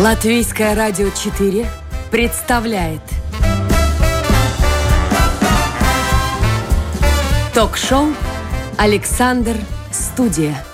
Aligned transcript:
Латвийское 0.00 0.74
радио 0.74 1.10
4 1.10 1.66
представляет 2.10 3.02
Ток-шоу 7.54 8.06
«Александр 8.78 9.56
Студия». 9.92 10.64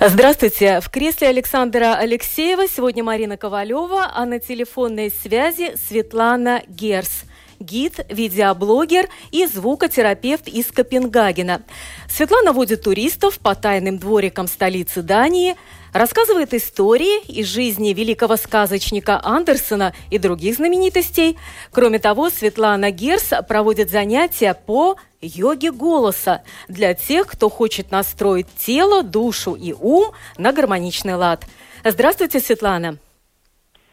Здравствуйте. 0.00 0.80
В 0.80 0.88
кресле 0.88 1.28
Александра 1.28 1.96
Алексеева 1.96 2.66
сегодня 2.66 3.04
Марина 3.04 3.36
Ковалева, 3.36 4.10
а 4.14 4.24
на 4.24 4.38
телефонной 4.38 5.10
связи 5.10 5.74
Светлана 5.76 6.62
Герс– 6.66 7.24
гид, 7.62 8.04
видеоблогер 8.08 9.08
и 9.30 9.46
звукотерапевт 9.46 10.48
из 10.48 10.66
Копенгагена. 10.66 11.62
Светлана 12.08 12.52
водит 12.52 12.82
туристов 12.82 13.38
по 13.38 13.54
тайным 13.54 13.98
дворикам 13.98 14.46
столицы 14.46 15.02
Дании, 15.02 15.56
рассказывает 15.92 16.54
истории 16.54 17.24
из 17.26 17.46
жизни 17.46 17.92
великого 17.92 18.36
сказочника 18.36 19.20
Андерсона 19.22 19.94
и 20.10 20.18
других 20.18 20.56
знаменитостей. 20.56 21.38
Кроме 21.70 21.98
того, 21.98 22.30
Светлана 22.30 22.90
Герс 22.90 23.30
проводит 23.48 23.90
занятия 23.90 24.54
по 24.54 24.96
йоге 25.20 25.70
голоса 25.70 26.42
для 26.68 26.94
тех, 26.94 27.26
кто 27.26 27.48
хочет 27.48 27.90
настроить 27.90 28.48
тело, 28.56 29.02
душу 29.02 29.54
и 29.54 29.72
ум 29.72 30.12
на 30.36 30.52
гармоничный 30.52 31.14
лад. 31.14 31.46
Здравствуйте, 31.84 32.40
Светлана. 32.40 32.98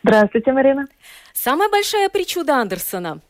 Здравствуйте, 0.03 0.51
Марина. 0.51 0.87
Самая 1.33 1.69
большая 1.69 2.09
причуда 2.09 2.57
Андерсона– 2.57 3.21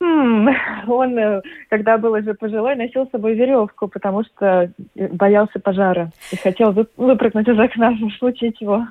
он, 0.00 1.18
э, 1.18 1.42
когда 1.70 1.98
был 1.98 2.12
уже 2.12 2.34
пожилой, 2.34 2.76
носил 2.76 3.06
с 3.06 3.10
собой 3.10 3.34
веревку, 3.34 3.88
потому 3.88 4.24
что 4.24 4.70
боялся 4.94 5.58
пожара 5.58 6.10
и 6.30 6.36
хотел 6.36 6.72
выпрыгнуть 6.96 7.48
из 7.48 7.58
окна 7.58 7.90
в 8.00 8.18
случае 8.18 8.52
чего. 8.52 8.86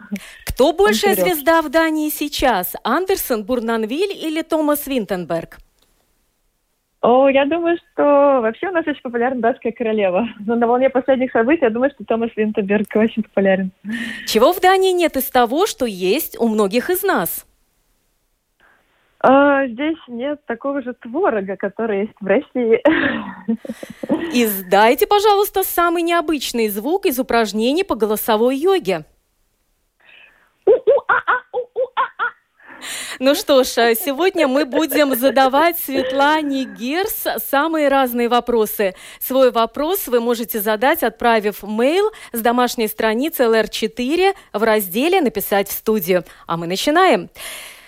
Кто 0.46 0.74
большая 0.74 1.16
звезда 1.16 1.62
в 1.62 1.70
Дании 1.70 2.10
сейчас? 2.10 2.76
Андерсон, 2.84 3.44
Бурнанвиль 3.44 4.14
или 4.14 4.42
Томас 4.42 4.88
Винтенберг? 4.88 5.58
О, 7.04 7.28
я 7.28 7.44
думаю, 7.46 7.78
что 7.78 8.40
вообще 8.42 8.70
у 8.70 8.72
нас 8.72 8.88
очень 8.88 9.02
популярна 9.02 9.42
датская 9.42 9.74
королева. 9.74 10.26
Но 10.40 10.56
на 10.56 10.66
волне 10.68 10.90
последних 10.90 11.34
событий 11.34 11.66
я 11.66 11.70
думаю, 11.70 11.92
что 11.92 12.06
Томас 12.06 12.30
Винтенберг 12.34 12.96
очень 12.96 13.24
популярен. 13.24 13.72
Чего 14.26 14.54
в 14.54 14.62
Дании 14.62 14.94
нет 14.94 15.18
из 15.18 15.30
того, 15.30 15.66
что 15.66 15.86
есть 15.86 16.40
у 16.40 16.48
многих 16.48 16.90
из 16.90 17.04
нас? 17.04 17.46
А, 19.26 19.66
здесь 19.68 19.98
нет 20.10 20.46
такого 20.46 20.82
же 20.82 20.94
творога, 20.96 21.56
который 21.56 22.02
есть 22.02 22.14
в 22.20 22.26
России. 22.26 22.82
Издайте, 24.34 25.08
пожалуйста, 25.08 25.64
самый 25.64 26.04
необычный 26.04 26.68
звук 26.68 27.06
из 27.06 27.18
упражнений 27.20 27.86
по 27.86 27.96
голосовой 27.96 28.58
йоге. 28.58 29.06
Ну 33.20 33.34
что 33.34 33.64
ж, 33.64 33.78
а 33.78 33.96
сегодня 33.96 34.50
мы 34.50 34.66
будем 34.66 35.16
задавать 35.16 35.78
Светлане 35.78 36.66
Герс 36.66 37.26
самые 37.50 37.88
разные 37.88 38.28
вопросы. 38.28 38.94
Свой 39.22 39.52
вопрос 39.52 40.08
вы 40.08 40.20
можете 40.20 40.60
задать, 40.60 41.02
отправив 41.02 41.64
мейл 41.64 42.12
с 42.34 42.42
домашней 42.42 42.90
страницы 42.90 43.44
LR4 43.44 44.36
в 44.52 44.64
разделе 44.64 45.22
«Написать 45.22 45.70
в 45.70 45.72
студию». 45.72 46.26
А 46.46 46.58
мы 46.58 46.68
начинаем. 46.68 47.30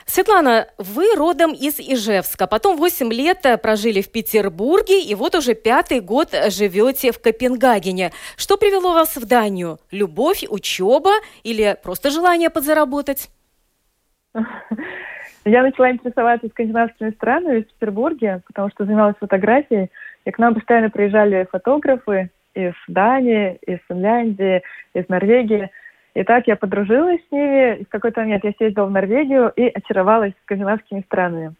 Светлана, 0.05 0.67
вы 0.77 1.15
родом 1.15 1.51
из 1.51 1.79
Ижевска, 1.79 2.45
потом 2.45 2.77
8 2.77 3.11
лет 3.11 3.43
прожили 3.61 4.01
в 4.01 4.11
Петербурге, 4.11 5.01
и 5.01 5.15
вот 5.15 5.33
уже 5.33 5.55
пятый 5.55 5.99
год 5.99 6.29
живете 6.49 7.11
в 7.11 7.19
Копенгагене. 7.19 8.11
Что 8.37 8.55
привело 8.57 8.93
вас 8.93 9.17
в 9.17 9.27
Данию? 9.27 9.79
Любовь, 9.91 10.45
учеба 10.47 11.11
или 11.43 11.75
просто 11.83 12.11
желание 12.11 12.51
подзаработать? 12.51 13.29
Я 15.45 15.63
начала 15.63 15.91
интересоваться 15.91 16.47
скандинавскими 16.49 17.09
странами 17.11 17.61
в 17.61 17.67
Петербурге, 17.73 18.41
потому 18.47 18.69
что 18.69 18.85
занималась 18.85 19.15
фотографией, 19.19 19.89
и 20.23 20.31
к 20.31 20.37
нам 20.37 20.53
постоянно 20.53 20.89
приезжали 20.91 21.47
фотографы 21.51 22.29
из 22.53 22.73
Дании, 22.87 23.57
из 23.65 23.79
Финляндии, 23.87 24.61
из 24.93 25.09
Норвегии– 25.09 25.71
и 26.15 26.23
так 26.23 26.47
я 26.47 26.55
подружилась 26.55 27.19
с 27.27 27.31
ними. 27.31 27.75
И 27.75 27.85
в 27.85 27.89
какой-то 27.89 28.21
момент 28.21 28.43
я 28.43 28.53
съездила 28.53 28.85
в 28.85 28.91
Норвегию 28.91 29.51
и 29.55 29.67
очаровалась 29.67 30.33
скандинавскими 30.43 31.01
странами. 31.01 31.53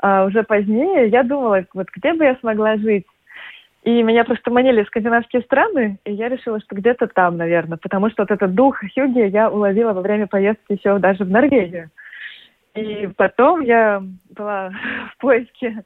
А 0.00 0.24
уже 0.24 0.42
позднее 0.42 1.08
я 1.08 1.22
думала, 1.22 1.64
вот 1.72 1.86
где 1.94 2.12
бы 2.12 2.24
я 2.24 2.36
смогла 2.36 2.76
жить. 2.76 3.06
И 3.84 4.02
меня 4.02 4.24
просто 4.24 4.50
манили 4.50 4.82
скандинавские 4.82 5.42
страны, 5.42 5.98
и 6.04 6.12
я 6.12 6.28
решила, 6.28 6.60
что 6.60 6.74
где-то 6.74 7.06
там, 7.06 7.36
наверное, 7.36 7.78
потому 7.78 8.10
что 8.10 8.24
вот 8.24 8.30
этот 8.32 8.52
дух 8.54 8.80
Хюги 8.80 9.28
я 9.28 9.48
уловила 9.48 9.92
во 9.92 10.02
время 10.02 10.26
поездки 10.26 10.72
еще 10.72 10.98
даже 10.98 11.24
в 11.24 11.30
Норвегию. 11.30 11.88
И 12.74 13.08
потом 13.16 13.60
я 13.60 14.02
была 14.30 14.72
в 15.14 15.18
поиске 15.18 15.84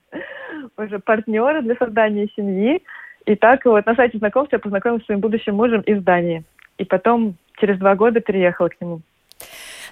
уже 0.79 0.99
партнера 0.99 1.61
для 1.61 1.77
создания 1.77 2.27
семьи. 2.35 2.83
И 3.27 3.37
так 3.37 3.67
вот 3.67 3.85
на 3.85 3.95
сайте 3.95 4.19
знакомств 4.19 4.53
я 4.55 4.59
познакомилась 4.59 5.03
с 5.03 5.07
своим 5.07 5.21
будущим 5.21 5.57
мужем 5.57 5.83
из 5.83 6.03
Дании. 6.03 6.43
И 6.83 6.85
потом 6.85 7.37
через 7.59 7.79
два 7.79 7.95
года 7.95 8.19
переехала 8.21 8.67
к 8.67 8.81
нему. 8.81 9.03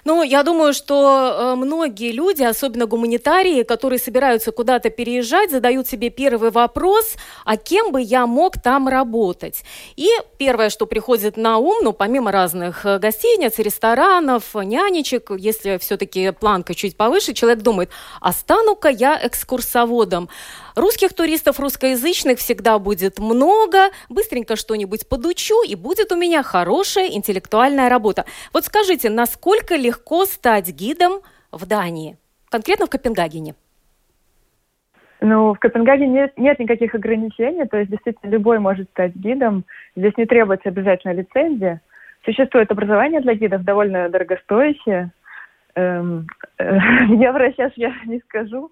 Ну, 0.03 0.23
я 0.23 0.43
думаю, 0.43 0.73
что 0.73 1.53
э, 1.53 1.55
многие 1.55 2.11
люди, 2.11 2.43
особенно 2.43 2.85
гуманитарии, 2.85 3.63
которые 3.63 3.99
собираются 3.99 4.51
куда-то 4.51 4.89
переезжать, 4.89 5.51
задают 5.51 5.87
себе 5.87 6.09
первый 6.09 6.49
вопрос, 6.49 7.15
а 7.45 7.57
кем 7.57 7.91
бы 7.91 8.01
я 8.01 8.25
мог 8.25 8.59
там 8.61 8.87
работать? 8.87 9.63
И 9.95 10.09
первое, 10.37 10.69
что 10.69 10.87
приходит 10.87 11.37
на 11.37 11.57
ум, 11.57 11.77
ну, 11.83 11.93
помимо 11.93 12.31
разных 12.31 12.85
э, 12.85 12.97
гостиниц, 12.97 13.59
ресторанов, 13.59 14.55
нянечек, 14.55 15.31
если 15.37 15.77
все-таки 15.77 16.31
планка 16.31 16.73
чуть 16.73 16.97
повыше, 16.97 17.33
человек 17.33 17.59
думает, 17.59 17.89
а 18.19 18.33
стану-ка 18.33 18.89
я 18.89 19.19
экскурсоводом. 19.21 20.29
Русских 20.75 21.13
туристов 21.13 21.59
русскоязычных 21.59 22.39
всегда 22.39 22.79
будет 22.79 23.19
много, 23.19 23.89
быстренько 24.09 24.55
что-нибудь 24.55 25.07
подучу, 25.07 25.61
и 25.63 25.75
будет 25.75 26.11
у 26.11 26.15
меня 26.15 26.43
хорошая 26.43 27.09
интеллектуальная 27.09 27.89
работа. 27.89 28.25
Вот 28.53 28.65
скажите, 28.65 29.09
насколько 29.09 29.75
легко 29.91 30.25
стать 30.25 30.71
гидом 30.73 31.21
в 31.51 31.67
Дании, 31.67 32.17
конкретно 32.49 32.85
в 32.85 32.89
Копенгагене? 32.89 33.55
Ну, 35.19 35.53
в 35.53 35.59
Копенгагене 35.59 36.13
нет, 36.13 36.33
нет 36.37 36.59
никаких 36.59 36.95
ограничений, 36.95 37.65
то 37.65 37.77
есть 37.77 37.91
действительно 37.91 38.31
любой 38.31 38.59
может 38.59 38.89
стать 38.89 39.15
гидом. 39.15 39.65
Здесь 39.95 40.17
не 40.17 40.25
требуется 40.25 40.69
обязательно 40.69 41.13
лицензия. 41.13 41.81
Существует 42.25 42.71
образование 42.71 43.21
для 43.21 43.35
гидов 43.35 43.63
довольно 43.63 44.09
дорогостоящее, 44.09 45.11
Эм, 45.75 46.27
э, 46.57 46.77
евро 47.07 47.51
сейчас 47.51 47.71
я 47.75 47.93
не 48.05 48.19
скажу, 48.19 48.71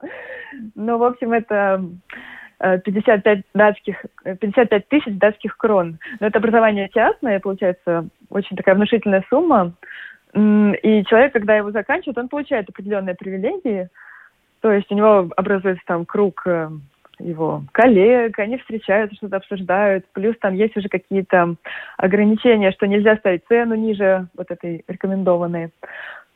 но, 0.75 0.97
в 0.97 1.03
общем, 1.03 1.31
это 1.31 1.81
55 2.59 3.25
э, 3.25 3.41
датских, 3.53 4.05
55 4.23 4.87
тысяч 4.89 5.17
датских 5.17 5.55
крон. 5.57 5.99
Но 6.19 6.27
это 6.27 6.39
образование 6.39 6.89
частное, 6.93 7.39
получается, 7.39 8.07
очень 8.29 8.57
такая 8.57 8.75
внушительная 8.75 9.23
сумма. 9.29 9.73
И 10.33 11.03
человек, 11.05 11.33
когда 11.33 11.55
его 11.55 11.71
заканчивает, 11.71 12.17
он 12.17 12.29
получает 12.29 12.69
определенные 12.69 13.15
привилегии. 13.15 13.89
То 14.61 14.71
есть 14.71 14.91
у 14.91 14.95
него 14.95 15.29
образуется 15.35 15.83
там 15.85 16.05
круг 16.05 16.43
э, 16.45 16.69
его 17.19 17.63
коллег, 17.71 18.37
они 18.39 18.57
встречаются, 18.57 19.15
что-то 19.15 19.37
обсуждают. 19.37 20.05
Плюс 20.13 20.35
там 20.39 20.53
есть 20.53 20.75
уже 20.75 20.89
какие-то 20.89 21.55
ограничения, 21.97 22.71
что 22.71 22.87
нельзя 22.87 23.15
ставить 23.17 23.45
цену 23.47 23.75
ниже 23.75 24.27
вот 24.35 24.51
этой 24.51 24.83
рекомендованной. 24.87 25.71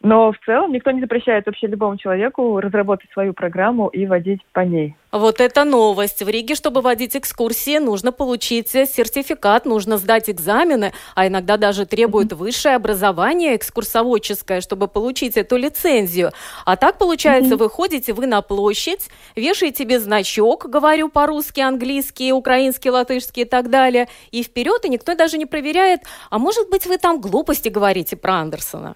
Но 0.03 0.33
в 0.33 0.35
целом 0.45 0.73
никто 0.73 0.91
не 0.91 0.99
запрещает 0.99 1.45
вообще 1.45 1.67
любому 1.67 1.97
человеку 1.97 2.59
разработать 2.59 3.09
свою 3.13 3.33
программу 3.33 3.87
и 3.87 4.05
водить 4.05 4.41
по 4.51 4.59
ней. 4.59 4.95
Вот 5.13 5.39
это 5.39 5.63
новость. 5.63 6.21
В 6.21 6.27
Риге, 6.27 6.55
чтобы 6.55 6.81
водить 6.81 7.15
экскурсии, 7.15 7.77
нужно 7.77 8.11
получить 8.11 8.67
сертификат, 8.69 9.65
нужно 9.65 9.97
сдать 9.97 10.29
экзамены, 10.29 10.91
а 11.15 11.27
иногда 11.27 11.55
даже 11.55 11.85
требуют 11.85 12.33
высшее 12.33 12.75
образование 12.75 13.55
экскурсоводческое, 13.55 14.59
чтобы 14.59 14.89
получить 14.89 15.37
эту 15.37 15.55
лицензию. 15.55 16.31
А 16.65 16.75
так, 16.75 16.97
получается, 16.97 17.55
вы 17.55 17.69
ходите 17.69 18.11
вы 18.11 18.27
на 18.27 18.41
площадь, 18.41 19.09
вешаете 19.37 19.83
себе 19.83 19.99
значок, 20.01 20.65
говорю 20.69 21.07
по-русски, 21.07 21.61
английски, 21.61 22.31
украинский, 22.31 22.89
латышский 22.89 23.43
и 23.43 23.45
так 23.45 23.69
далее, 23.69 24.09
и 24.31 24.43
вперед, 24.43 24.83
и 24.83 24.89
никто 24.89 25.15
даже 25.15 25.37
не 25.37 25.45
проверяет, 25.45 26.01
а 26.29 26.39
может 26.39 26.69
быть, 26.69 26.85
вы 26.87 26.97
там 26.97 27.21
глупости 27.21 27.69
говорите 27.69 28.17
про 28.17 28.33
Андерсона? 28.35 28.95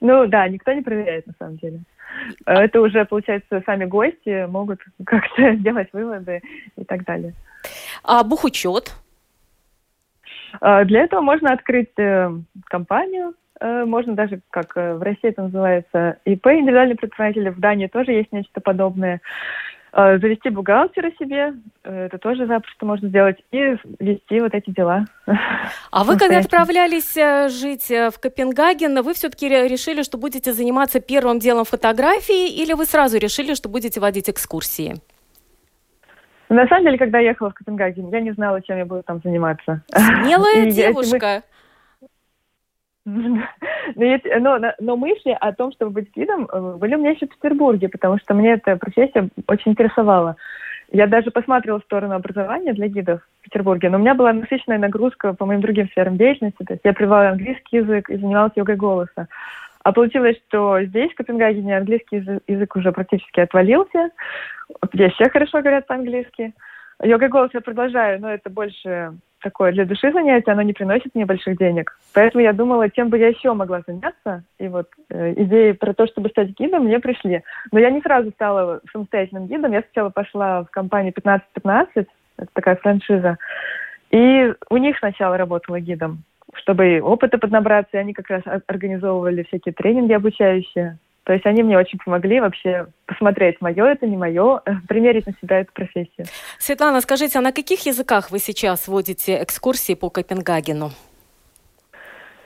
Ну 0.00 0.26
да, 0.26 0.48
никто 0.48 0.72
не 0.72 0.82
проверяет 0.82 1.26
на 1.26 1.34
самом 1.38 1.56
деле. 1.56 1.80
Это 2.44 2.80
уже, 2.80 3.04
получается, 3.04 3.62
сами 3.64 3.84
гости 3.84 4.46
могут 4.46 4.80
как-то 5.04 5.54
сделать 5.54 5.88
выводы 5.92 6.42
и 6.76 6.84
так 6.84 7.04
далее. 7.04 7.34
А 8.02 8.24
бухучет? 8.24 8.94
А, 10.60 10.84
для 10.84 11.02
этого 11.02 11.20
можно 11.20 11.52
открыть 11.52 11.92
э, 11.98 12.30
компанию, 12.64 13.34
э, 13.60 13.84
можно 13.84 14.14
даже, 14.14 14.40
как 14.50 14.76
э, 14.76 14.94
в 14.94 15.02
России 15.02 15.28
это 15.28 15.42
называется, 15.42 16.18
ИП, 16.24 16.46
индивидуальный 16.48 16.96
предприниматель, 16.96 17.50
в 17.50 17.60
Дании 17.60 17.86
тоже 17.86 18.12
есть 18.12 18.32
нечто 18.32 18.60
подобное. 18.60 19.20
Э, 19.92 20.18
завести 20.18 20.50
бухгалтера 20.50 21.10
себе, 21.18 21.54
э, 21.82 22.06
это 22.06 22.18
тоже 22.18 22.46
запросто 22.46 22.86
можно 22.86 23.08
сделать, 23.08 23.38
и 23.50 23.76
вести 23.98 24.40
вот 24.40 24.54
эти 24.54 24.70
дела. 24.70 25.04
А 25.90 26.04
вы, 26.04 26.16
когда 26.16 26.38
отправлялись 26.38 27.16
э, 27.16 27.48
жить 27.48 27.90
в 27.90 28.12
Копенгаген, 28.20 29.02
вы 29.02 29.14
все-таки 29.14 29.48
решили, 29.48 30.02
что 30.02 30.16
будете 30.16 30.52
заниматься 30.52 31.00
первым 31.00 31.40
делом 31.40 31.64
фотографии, 31.64 32.62
или 32.62 32.72
вы 32.72 32.84
сразу 32.84 33.18
решили, 33.18 33.54
что 33.54 33.68
будете 33.68 33.98
водить 33.98 34.30
экскурсии? 34.30 34.94
На 36.48 36.66
самом 36.68 36.84
деле, 36.84 36.98
когда 36.98 37.18
я 37.18 37.30
ехала 37.30 37.50
в 37.50 37.54
Копенгаген, 37.54 38.10
я 38.10 38.20
не 38.20 38.32
знала, 38.32 38.62
чем 38.62 38.78
я 38.78 38.84
буду 38.84 39.02
там 39.02 39.20
заниматься. 39.24 39.82
Смелая 39.92 40.66
девушка. 40.70 41.42
Но, 43.96 44.58
но, 44.58 44.72
но 44.78 44.96
мысли 44.96 45.36
о 45.40 45.52
том, 45.52 45.72
чтобы 45.72 45.92
быть 45.92 46.14
гидом, 46.14 46.46
э, 46.52 46.76
были 46.76 46.94
у 46.94 46.98
меня 46.98 47.10
еще 47.10 47.26
в 47.26 47.30
Петербурге, 47.30 47.88
потому 47.88 48.18
что 48.18 48.34
мне 48.34 48.52
эта 48.52 48.76
профессия 48.76 49.28
очень 49.48 49.72
интересовала. 49.72 50.36
Я 50.92 51.06
даже 51.06 51.30
посмотрела 51.30 51.80
в 51.80 51.84
сторону 51.84 52.14
образования 52.14 52.72
для 52.72 52.88
гидов 52.88 53.20
в 53.40 53.44
Петербурге, 53.44 53.90
но 53.90 53.96
у 53.96 54.00
меня 54.00 54.14
была 54.14 54.32
насыщенная 54.32 54.78
нагрузка 54.78 55.34
по 55.34 55.46
моим 55.46 55.60
другим 55.60 55.88
сферам 55.88 56.16
деятельности. 56.16 56.62
То 56.64 56.74
есть 56.74 56.84
я 56.84 56.92
привела 56.92 57.30
английский 57.30 57.78
язык 57.78 58.10
и 58.10 58.16
занималась 58.16 58.52
йогой 58.56 58.76
голоса. 58.76 59.28
А 59.82 59.92
получилось, 59.92 60.36
что 60.48 60.82
здесь, 60.82 61.10
в 61.12 61.14
Копенгагене, 61.14 61.78
английский 61.78 62.22
язык 62.46 62.76
уже 62.76 62.92
практически 62.92 63.40
отвалился. 63.40 64.10
Здесь 64.92 65.12
все 65.14 65.30
хорошо 65.30 65.60
говорят 65.60 65.86
по-английски. 65.86 66.52
Йога 67.02 67.28
голос 67.28 67.50
я 67.54 67.60
продолжаю, 67.60 68.20
но 68.20 68.30
это 68.30 68.50
больше 68.50 69.14
такое 69.40 69.72
для 69.72 69.84
души 69.84 70.12
занятие, 70.12 70.52
оно 70.52 70.62
не 70.62 70.72
приносит 70.72 71.14
мне 71.14 71.26
больших 71.26 71.58
денег. 71.58 71.96
Поэтому 72.14 72.42
я 72.42 72.52
думала, 72.52 72.90
чем 72.90 73.08
бы 73.08 73.18
я 73.18 73.28
еще 73.28 73.52
могла 73.52 73.82
заняться. 73.86 74.44
И 74.58 74.68
вот 74.68 74.88
э, 75.10 75.34
идеи 75.36 75.72
про 75.72 75.94
то, 75.94 76.06
чтобы 76.06 76.28
стать 76.28 76.50
гидом, 76.50 76.84
мне 76.84 77.00
пришли. 77.00 77.42
Но 77.72 77.78
я 77.78 77.90
не 77.90 78.00
сразу 78.00 78.30
стала 78.30 78.80
самостоятельным 78.92 79.46
гидом. 79.46 79.72
Я 79.72 79.82
сначала 79.82 80.10
пошла 80.10 80.64
в 80.64 80.70
компанию 80.70 81.12
1515, 81.16 82.08
это 82.38 82.48
такая 82.52 82.76
франшиза. 82.76 83.38
И 84.10 84.52
у 84.70 84.76
них 84.76 84.98
сначала 84.98 85.36
работала 85.36 85.80
гидом, 85.80 86.24
чтобы 86.54 87.00
опыта 87.00 87.38
поднабраться. 87.38 87.96
И 87.96 88.00
они 88.00 88.12
как 88.12 88.28
раз 88.28 88.42
организовывали 88.66 89.44
всякие 89.44 89.72
тренинги 89.72 90.12
обучающие. 90.12 90.98
То 91.30 91.34
есть 91.34 91.46
они 91.46 91.62
мне 91.62 91.78
очень 91.78 91.96
помогли 92.04 92.40
вообще 92.40 92.88
посмотреть, 93.06 93.60
мое 93.60 93.86
это, 93.86 94.04
не 94.04 94.16
мое, 94.16 94.60
э, 94.66 94.72
примерить 94.88 95.28
на 95.28 95.32
себя 95.40 95.60
эту 95.60 95.72
профессию. 95.72 96.26
Светлана, 96.58 97.00
скажите, 97.00 97.38
а 97.38 97.40
на 97.40 97.52
каких 97.52 97.86
языках 97.86 98.32
вы 98.32 98.40
сейчас 98.40 98.88
водите 98.88 99.40
экскурсии 99.40 99.94
по 99.94 100.10
Копенгагену? 100.10 100.90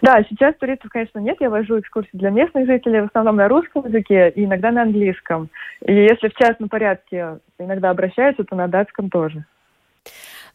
Да, 0.02 0.22
сейчас 0.28 0.54
туристов, 0.56 0.90
конечно, 0.90 1.18
нет. 1.18 1.38
Я 1.40 1.48
вожу 1.48 1.80
экскурсии 1.80 2.10
для 2.12 2.28
местных 2.28 2.66
жителей, 2.66 3.00
в 3.00 3.06
основном 3.06 3.36
на 3.36 3.48
русском 3.48 3.86
языке 3.86 4.28
и 4.36 4.44
иногда 4.44 4.70
на 4.70 4.82
английском. 4.82 5.48
И 5.80 5.94
если 5.94 6.28
в 6.28 6.34
частном 6.34 6.68
порядке 6.68 7.38
иногда 7.58 7.88
обращаются, 7.88 8.44
то 8.44 8.54
на 8.54 8.68
датском 8.68 9.08
тоже. 9.08 9.46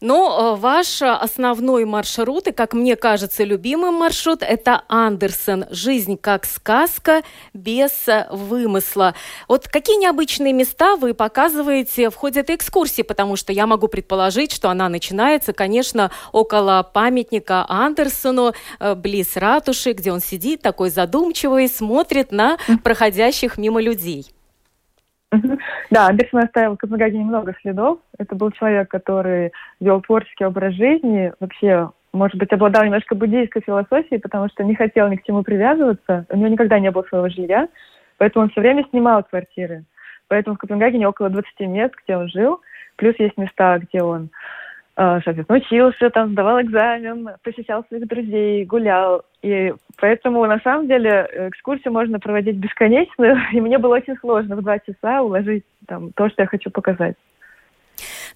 Но 0.00 0.54
э, 0.56 0.60
ваш 0.60 1.02
основной 1.02 1.84
маршрут, 1.84 2.46
и, 2.46 2.52
как 2.52 2.72
мне 2.72 2.96
кажется, 2.96 3.44
любимый 3.44 3.90
маршрут, 3.90 4.42
это 4.42 4.82
Андерсон. 4.88 5.66
Жизнь 5.70 6.16
как 6.16 6.46
сказка, 6.46 7.22
без 7.52 8.08
э, 8.08 8.26
вымысла. 8.30 9.14
Вот 9.46 9.68
какие 9.68 9.96
необычные 9.98 10.54
места 10.54 10.96
вы 10.96 11.12
показываете 11.12 12.08
в 12.08 12.14
ходе 12.14 12.40
этой 12.40 12.56
экскурсии? 12.56 13.02
Потому 13.02 13.36
что 13.36 13.52
я 13.52 13.66
могу 13.66 13.88
предположить, 13.88 14.52
что 14.52 14.70
она 14.70 14.88
начинается, 14.88 15.52
конечно, 15.52 16.10
около 16.32 16.82
памятника 16.82 17.66
Андерсону, 17.68 18.54
э, 18.78 18.94
близ 18.94 19.36
ратуши, 19.36 19.92
где 19.92 20.12
он 20.12 20.20
сидит 20.20 20.62
такой 20.62 20.88
задумчивый, 20.88 21.68
смотрит 21.68 22.32
на 22.32 22.56
проходящих 22.82 23.58
мимо 23.58 23.82
людей. 23.82 24.32
Да, 25.90 26.08
Андерсон 26.08 26.40
оставил 26.40 26.74
в 26.74 26.78
Копенгагене 26.78 27.24
много 27.24 27.54
следов. 27.62 28.00
Это 28.18 28.34
был 28.34 28.50
человек, 28.50 28.88
который 28.88 29.52
вел 29.78 30.00
творческий 30.00 30.44
образ 30.44 30.74
жизни, 30.74 31.32
вообще, 31.40 31.90
может 32.12 32.36
быть, 32.36 32.52
обладал 32.52 32.84
немножко 32.84 33.14
буддийской 33.14 33.62
философией, 33.62 34.20
потому 34.20 34.48
что 34.48 34.64
не 34.64 34.74
хотел 34.74 35.08
ни 35.08 35.16
к 35.16 35.24
чему 35.24 35.42
привязываться. 35.42 36.26
У 36.30 36.36
него 36.36 36.48
никогда 36.48 36.78
не 36.80 36.90
было 36.90 37.02
своего 37.04 37.28
жилья, 37.28 37.68
поэтому 38.18 38.44
он 38.44 38.50
все 38.50 38.60
время 38.60 38.84
снимал 38.90 39.22
квартиры. 39.22 39.84
Поэтому 40.28 40.56
в 40.56 40.58
Копенгагене 40.58 41.08
около 41.08 41.28
20 41.28 41.60
мест, 41.60 41.94
где 42.04 42.16
он 42.16 42.28
жил. 42.28 42.60
Плюс 42.96 43.14
есть 43.18 43.36
места, 43.36 43.78
где 43.78 44.02
он 44.02 44.30
соответственно, 45.24 45.60
учился, 45.60 46.10
там, 46.10 46.32
сдавал 46.32 46.60
экзамен, 46.60 47.30
посещал 47.42 47.84
своих 47.84 48.06
друзей, 48.06 48.66
гулял. 48.66 49.22
И 49.40 49.72
поэтому, 49.98 50.44
на 50.44 50.58
самом 50.60 50.88
деле, 50.88 51.26
экскурсию 51.48 51.94
можно 51.94 52.18
проводить 52.20 52.56
бесконечно, 52.56 53.48
и 53.52 53.60
мне 53.62 53.78
было 53.78 53.96
очень 53.96 54.16
сложно 54.18 54.56
в 54.56 54.62
два 54.62 54.78
часа 54.78 55.22
уложить 55.22 55.64
там, 55.86 56.12
то, 56.12 56.28
что 56.28 56.42
я 56.42 56.46
хочу 56.46 56.70
показать. 56.70 57.16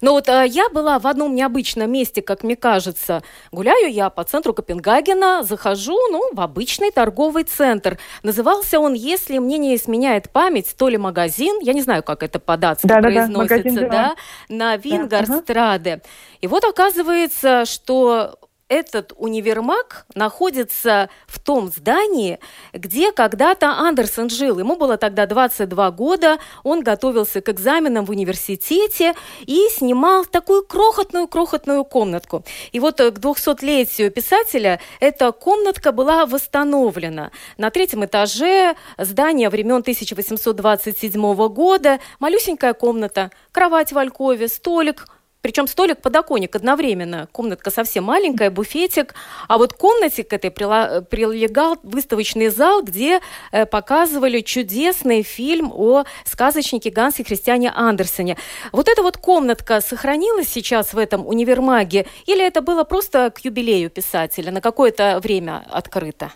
Но 0.01 0.13
вот 0.13 0.29
а, 0.29 0.43
я 0.43 0.69
была 0.69 0.99
в 0.99 1.07
одном 1.07 1.35
необычном 1.35 1.91
месте, 1.91 2.21
как 2.21 2.43
мне 2.43 2.55
кажется. 2.55 3.23
Гуляю 3.51 3.91
я 3.91 4.09
по 4.09 4.23
центру 4.23 4.53
Копенгагена, 4.53 5.43
захожу, 5.43 5.97
ну, 6.11 6.29
в 6.33 6.41
обычный 6.41 6.91
торговый 6.91 7.43
центр. 7.43 7.97
Назывался 8.23 8.79
он, 8.79 8.93
если 8.93 9.37
мне 9.37 9.57
не 9.57 9.75
изменяет 9.75 10.29
память, 10.29 10.75
то 10.77 10.89
ли 10.89 10.97
магазин, 10.97 11.59
я 11.61 11.73
не 11.73 11.81
знаю, 11.81 12.03
как 12.03 12.23
это 12.23 12.39
по-датски 12.39 12.87
да, 12.87 12.99
произносится, 12.99 13.81
да, 13.81 13.89
да, 13.89 14.15
на 14.49 14.77
Вингардстраде. 14.77 15.95
Да, 15.97 16.01
ага. 16.01 16.03
И 16.41 16.47
вот 16.47 16.63
оказывается, 16.63 17.65
что 17.65 18.37
этот 18.67 19.13
универмаг 19.17 20.05
находится 20.15 21.09
в 21.27 21.39
том 21.39 21.67
здании, 21.67 22.39
где 22.73 23.11
когда-то 23.11 23.67
Андерсон 23.67 24.29
жил. 24.29 24.57
Ему 24.57 24.75
было 24.75 24.97
тогда 24.97 25.27
22 25.27 25.91
года, 25.91 26.39
он 26.63 26.81
готовился 26.81 27.41
к 27.41 27.49
экзаменам 27.49 28.05
в 28.05 28.09
университете 28.09 29.13
и 29.45 29.67
снимал 29.71 30.25
такую 30.25 30.65
крохотную-крохотную 30.65 31.85
комнатку. 31.85 32.43
И 32.71 32.79
вот 32.79 32.97
к 32.97 33.19
200-летию 33.19 34.09
писателя 34.09 34.79
эта 34.99 35.31
комнатка 35.31 35.91
была 35.91 36.25
восстановлена. 36.25 37.31
На 37.57 37.69
третьем 37.69 38.03
этаже 38.05 38.75
здания 38.97 39.49
времен 39.49 39.81
1827 39.81 41.47
года, 41.49 41.99
малюсенькая 42.19 42.73
комната, 42.73 43.29
кровать 43.51 43.91
в 43.91 43.97
алькове, 43.97 44.47
столик– 44.47 45.05
причем 45.45 45.67
столик, 45.67 46.01
подоконник 46.01 46.55
одновременно. 46.55 47.27
Комнатка 47.31 47.69
совсем 47.69 48.05
маленькая, 48.05 48.49
буфетик. 48.49 49.13
А 49.47 49.59
вот 49.59 49.73
к 49.73 49.77
комнате 49.77 50.23
к 50.23 50.33
этой 50.33 50.49
прилегал 50.49 51.77
выставочный 51.83 52.47
зал, 52.47 52.81
где 52.81 53.19
э, 53.51 53.67
показывали 53.67 54.39
чудесный 54.39 55.21
фильм 55.21 55.71
о 55.71 56.05
сказочнике 56.23 56.89
Гансе 56.89 57.23
Христиане 57.23 57.71
Андерсоне. 57.75 58.37
Вот 58.71 58.87
эта 58.87 59.03
вот 59.03 59.17
комнатка 59.17 59.81
сохранилась 59.81 60.47
сейчас 60.47 60.95
в 60.95 60.97
этом 60.97 61.27
универмаге? 61.27 62.07
Или 62.25 62.43
это 62.43 62.63
было 62.63 62.83
просто 62.83 63.29
к 63.29 63.45
юбилею 63.45 63.91
писателя, 63.91 64.51
на 64.51 64.61
какое-то 64.61 65.19
время 65.21 65.61
открыто? 65.69 66.31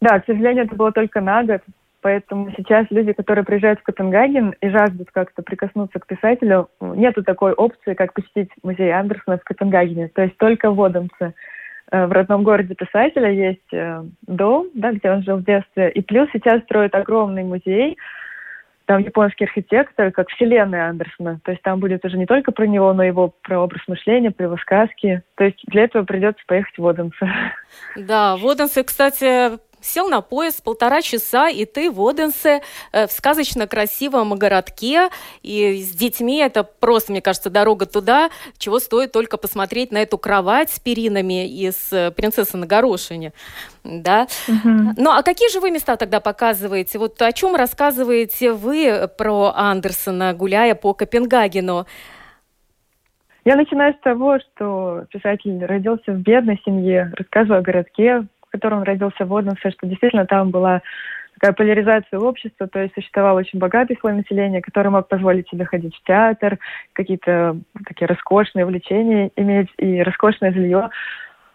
Да, 0.00 0.20
к 0.20 0.24
сожалению, 0.24 0.64
это 0.64 0.74
было 0.74 0.90
только 0.90 1.20
на 1.20 1.44
год. 1.44 1.60
Поэтому 2.06 2.52
сейчас 2.56 2.86
люди, 2.90 3.12
которые 3.12 3.44
приезжают 3.44 3.80
в 3.80 3.82
Копенгаген 3.82 4.54
и 4.60 4.68
жаждут 4.68 5.08
как-то 5.12 5.42
прикоснуться 5.42 5.98
к 5.98 6.06
писателю, 6.06 6.68
нету 6.80 7.24
такой 7.24 7.52
опции, 7.52 7.94
как 7.94 8.12
посетить 8.12 8.48
музей 8.62 8.92
Андерсона 8.92 9.38
в 9.38 9.42
Копенгагене. 9.42 10.06
То 10.14 10.22
есть 10.22 10.36
только 10.36 10.70
в 10.70 10.80
Одамце, 10.80 11.34
э, 11.90 12.06
в 12.06 12.12
родном 12.12 12.44
городе 12.44 12.76
писателя, 12.76 13.28
есть 13.28 13.72
э, 13.72 14.04
дом, 14.24 14.68
да, 14.74 14.92
где 14.92 15.10
он 15.10 15.24
жил 15.24 15.38
в 15.38 15.44
детстве. 15.44 15.90
И 15.90 16.00
плюс 16.00 16.28
сейчас 16.32 16.62
строят 16.62 16.94
огромный 16.94 17.42
музей, 17.42 17.98
там 18.84 19.00
японский 19.00 19.46
архитектор, 19.46 20.12
как 20.12 20.28
вселенная 20.28 20.88
Андерсона. 20.88 21.40
То 21.42 21.50
есть 21.50 21.62
там 21.62 21.80
будет 21.80 22.04
уже 22.04 22.16
не 22.16 22.26
только 22.26 22.52
про 22.52 22.68
него, 22.68 22.92
но 22.92 23.02
и 23.02 23.08
его 23.08 23.34
про 23.42 23.58
образ 23.58 23.82
мышления, 23.88 24.30
про 24.30 24.44
его 24.44 24.56
сказки. 24.58 25.22
То 25.34 25.42
есть 25.42 25.60
для 25.66 25.82
этого 25.82 26.04
придется 26.04 26.44
поехать 26.46 26.78
в 26.78 26.86
Оденсе. 26.86 27.28
Да, 27.96 28.36
в 28.36 28.46
Оденсе, 28.46 28.84
кстати, 28.84 29.58
сел 29.86 30.08
на 30.08 30.20
поезд 30.20 30.62
полтора 30.62 31.02
часа, 31.02 31.48
и 31.48 31.64
ты 31.64 31.90
в 31.90 32.00
Оденсе, 32.06 32.62
э, 32.92 33.06
в 33.06 33.12
сказочно 33.12 33.66
красивом 33.66 34.34
городке, 34.34 35.08
и 35.42 35.82
с 35.82 35.90
детьми 35.90 36.38
это 36.38 36.64
просто, 36.64 37.12
мне 37.12 37.20
кажется, 37.20 37.50
дорога 37.50 37.86
туда, 37.86 38.30
чего 38.58 38.78
стоит 38.78 39.12
только 39.12 39.36
посмотреть 39.36 39.92
на 39.92 39.98
эту 39.98 40.18
кровать 40.18 40.70
с 40.70 40.80
перинами 40.80 41.46
из 41.46 41.92
э, 41.92 42.10
«Принцессы 42.10 42.56
на 42.56 42.66
горошине». 42.66 43.32
Да? 43.84 44.26
Угу. 44.48 44.94
Ну, 44.96 45.10
а 45.10 45.22
какие 45.22 45.50
же 45.50 45.60
вы 45.60 45.70
места 45.70 45.96
тогда 45.96 46.20
показываете? 46.20 46.98
Вот 46.98 47.22
о 47.22 47.32
чем 47.32 47.54
рассказываете 47.54 48.52
вы 48.52 49.08
про 49.16 49.52
Андерсона, 49.54 50.34
гуляя 50.34 50.74
по 50.74 50.92
Копенгагену? 50.92 51.86
Я 53.46 53.54
начинаю 53.54 53.94
с 53.94 54.00
того, 54.00 54.40
что 54.40 55.04
писатель 55.08 55.64
родился 55.64 56.10
в 56.10 56.18
бедной 56.18 56.60
семье, 56.64 57.12
рассказываю 57.16 57.60
о 57.60 57.62
городке, 57.62 58.26
котором 58.56 58.82
родился 58.82 59.24
Воденсе, 59.24 59.70
что 59.70 59.86
действительно 59.86 60.26
там 60.26 60.50
была 60.50 60.82
такая 61.38 61.52
поляризация 61.52 62.18
общества, 62.18 62.66
то 62.66 62.80
есть 62.80 62.94
существовал 62.94 63.36
очень 63.36 63.58
богатый 63.58 63.96
слой 64.00 64.14
населения, 64.14 64.62
который 64.62 64.90
мог 64.90 65.06
позволить 65.08 65.48
себе 65.48 65.66
ходить 65.66 65.94
в 65.94 66.02
театр, 66.06 66.58
какие-то 66.94 67.58
такие 67.86 68.06
роскошные 68.06 68.64
увлечения 68.64 69.30
иметь 69.36 69.68
и 69.76 70.02
роскошное 70.02 70.52
жилье. 70.52 70.88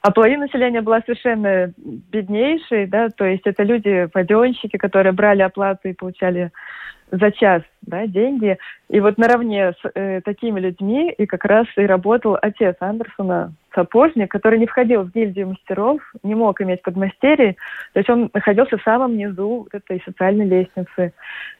А 0.01 0.11
половина 0.11 0.45
населения 0.45 0.81
была 0.81 1.01
совершенно 1.01 1.73
беднейшей, 1.77 2.87
да, 2.87 3.09
то 3.09 3.25
есть 3.25 3.45
это 3.45 3.63
люди, 3.63 4.07
паденщики, 4.11 4.77
которые 4.77 5.13
брали 5.13 5.41
оплату 5.41 5.89
и 5.89 5.93
получали 5.93 6.51
за 7.11 7.31
час 7.31 7.61
да, 7.81 8.07
деньги. 8.07 8.57
И 8.89 8.99
вот 8.99 9.17
наравне 9.17 9.73
с 9.73 9.91
э, 9.95 10.21
такими 10.21 10.59
людьми 10.59 11.11
и 11.11 11.25
как 11.25 11.45
раз 11.45 11.67
и 11.75 11.85
работал 11.85 12.37
отец 12.41 12.75
Андерсона, 12.79 13.53
сапожник, 13.73 14.29
который 14.29 14.59
не 14.59 14.65
входил 14.65 15.03
в 15.03 15.11
гильдию 15.11 15.49
мастеров, 15.49 16.01
не 16.23 16.35
мог 16.35 16.61
иметь 16.61 16.81
подмастерий, 16.81 17.57
то 17.93 17.99
есть 17.99 18.09
он 18.09 18.29
находился 18.33 18.77
в 18.77 18.83
самом 18.83 19.17
низу 19.17 19.67
этой 19.71 20.01
социальной 20.05 20.45
лестницы. 20.45 21.13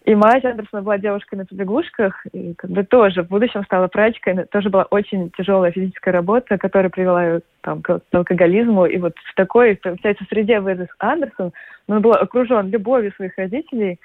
И 0.04 0.16
мать 0.16 0.44
Андерсона 0.44 0.82
была 0.82 0.98
девушкой 0.98 1.36
на 1.36 1.46
побегушках, 1.46 2.26
и 2.34 2.54
как 2.56 2.70
бы 2.70 2.84
тоже 2.84 3.24
в 3.24 3.30
будущем 3.30 3.64
стала 3.64 3.88
прачкой, 3.88 4.46
тоже 4.52 4.70
была 4.70 4.84
очень 4.84 5.32
тяжелая 5.38 5.72
физическая 5.72 6.14
работа, 6.14 6.58
которая 6.58 6.90
привела 6.90 7.24
ее 7.24 7.42
там, 7.62 7.82
к 7.82 8.02
алкоголизму, 8.12 8.86
и 8.86 8.98
вот 8.98 9.14
в 9.18 9.36
такой, 9.36 9.76
получается, 9.76 10.26
среде 10.30 10.60
вырос 10.60 10.90
Андерсон, 11.00 11.54
но 11.88 11.96
он 11.96 12.02
был 12.02 12.12
окружен 12.12 12.70
любовью 12.70 13.14
своих 13.14 13.38
родителей, 13.38 14.00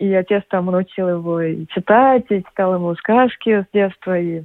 и 0.00 0.14
отец 0.14 0.42
там 0.48 0.66
научил 0.66 1.08
его 1.10 1.42
и 1.42 1.66
читать, 1.68 2.24
и 2.30 2.42
читал 2.42 2.74
ему 2.74 2.94
сказки 2.94 3.62
с 3.62 3.66
детства, 3.72 4.18
и 4.18 4.42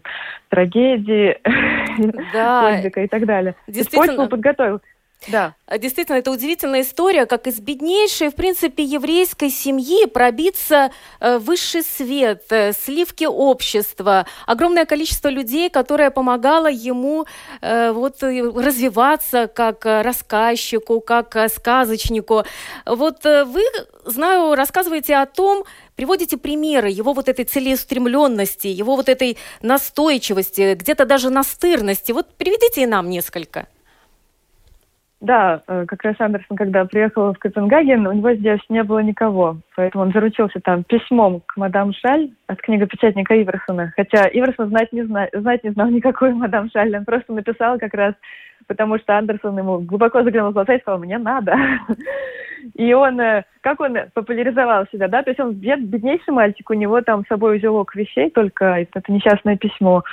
трагедии, 0.49 1.37
да. 2.33 2.81
и 2.81 3.07
так 3.07 3.25
далее. 3.25 3.55
Действительно. 3.65 4.23
И 4.23 4.29
подготовил. 4.29 4.81
Да. 5.27 5.55
А, 5.65 5.77
действительно, 5.77 6.17
это 6.17 6.31
удивительная 6.31 6.81
история, 6.81 7.25
как 7.25 7.47
из 7.47 7.59
беднейшей, 7.59 8.29
в 8.29 8.35
принципе, 8.35 8.83
еврейской 8.83 9.49
семьи 9.49 10.05
пробиться 10.05 10.91
э, 11.19 11.39
высший 11.39 11.83
свет, 11.83 12.43
э, 12.51 12.73
сливки 12.73 13.25
общества, 13.25 14.27
огромное 14.45 14.85
количество 14.85 15.29
людей, 15.29 15.69
которое 15.69 16.11
помогало 16.11 16.67
ему 16.67 17.25
э, 17.61 17.91
вот, 17.91 18.21
развиваться 18.21 19.47
как 19.47 19.85
рассказчику, 19.85 21.01
как 21.01 21.35
сказочнику. 21.49 22.43
Вот 22.85 23.23
вы, 23.23 23.63
знаю, 24.05 24.55
рассказываете 24.55 25.15
о 25.15 25.25
том, 25.25 25.63
приводите 25.95 26.37
примеры 26.37 26.89
его 26.89 27.13
вот 27.13 27.29
этой 27.29 27.45
целеустремленности, 27.45 28.67
его 28.67 28.95
вот 28.95 29.09
этой 29.09 29.37
настойчивости, 29.61 30.75
где-то 30.75 31.05
даже 31.05 31.29
настырности. 31.29 32.11
Вот 32.11 32.35
приведите 32.35 32.83
и 32.83 32.85
нам 32.85 33.09
несколько. 33.09 33.67
Да, 35.25 35.63
э, 35.67 35.85
как 35.87 36.03
раз 36.03 36.15
Андерсон, 36.19 36.55
когда 36.55 36.85
приехал 36.85 37.33
в 37.33 37.39
Копенгаген, 37.39 38.05
у 38.05 38.13
него 38.13 38.31
здесь 38.33 38.59
не 38.69 38.83
было 38.83 38.99
никого, 38.99 39.57
поэтому 39.75 40.03
он 40.03 40.11
заручился 40.11 40.59
там 40.59 40.83
письмом 40.83 41.41
к 41.47 41.57
мадам 41.57 41.93
Шаль 41.93 42.29
от 42.45 42.61
книгопечатника 42.61 43.33
Иверсона, 43.33 43.91
хотя 43.95 44.27
Иверсон 44.27 44.69
знать 44.69 44.93
не, 44.93 45.01
зна... 45.01 45.27
знать 45.33 45.63
не 45.63 45.71
знал 45.71 45.87
никакой 45.89 46.31
мадам 46.35 46.69
Шаль, 46.69 46.95
он 46.95 47.05
просто 47.05 47.33
написал 47.33 47.79
как 47.79 47.95
раз, 47.95 48.13
потому 48.67 48.99
что 48.99 49.17
Андерсон 49.17 49.57
ему 49.57 49.79
глубоко 49.79 50.21
заглянул 50.21 50.51
в 50.51 50.53
глаза 50.53 50.75
и 50.75 50.79
сказал, 50.79 50.99
мне 50.99 51.17
надо. 51.17 51.55
И 52.75 52.93
он, 52.93 53.19
э, 53.19 53.45
как 53.61 53.79
он 53.79 53.97
популяризовал 54.13 54.85
себя, 54.91 55.07
да, 55.07 55.23
то 55.23 55.31
есть 55.31 55.39
он 55.39 55.53
бед, 55.53 55.83
беднейший 55.87 56.35
мальчик, 56.35 56.69
у 56.69 56.75
него 56.75 57.01
там 57.01 57.25
с 57.25 57.29
собой 57.29 57.57
узелок 57.57 57.95
вещей, 57.95 58.29
только 58.29 58.65
это 58.65 59.01
несчастное 59.11 59.57
письмо. 59.57 60.03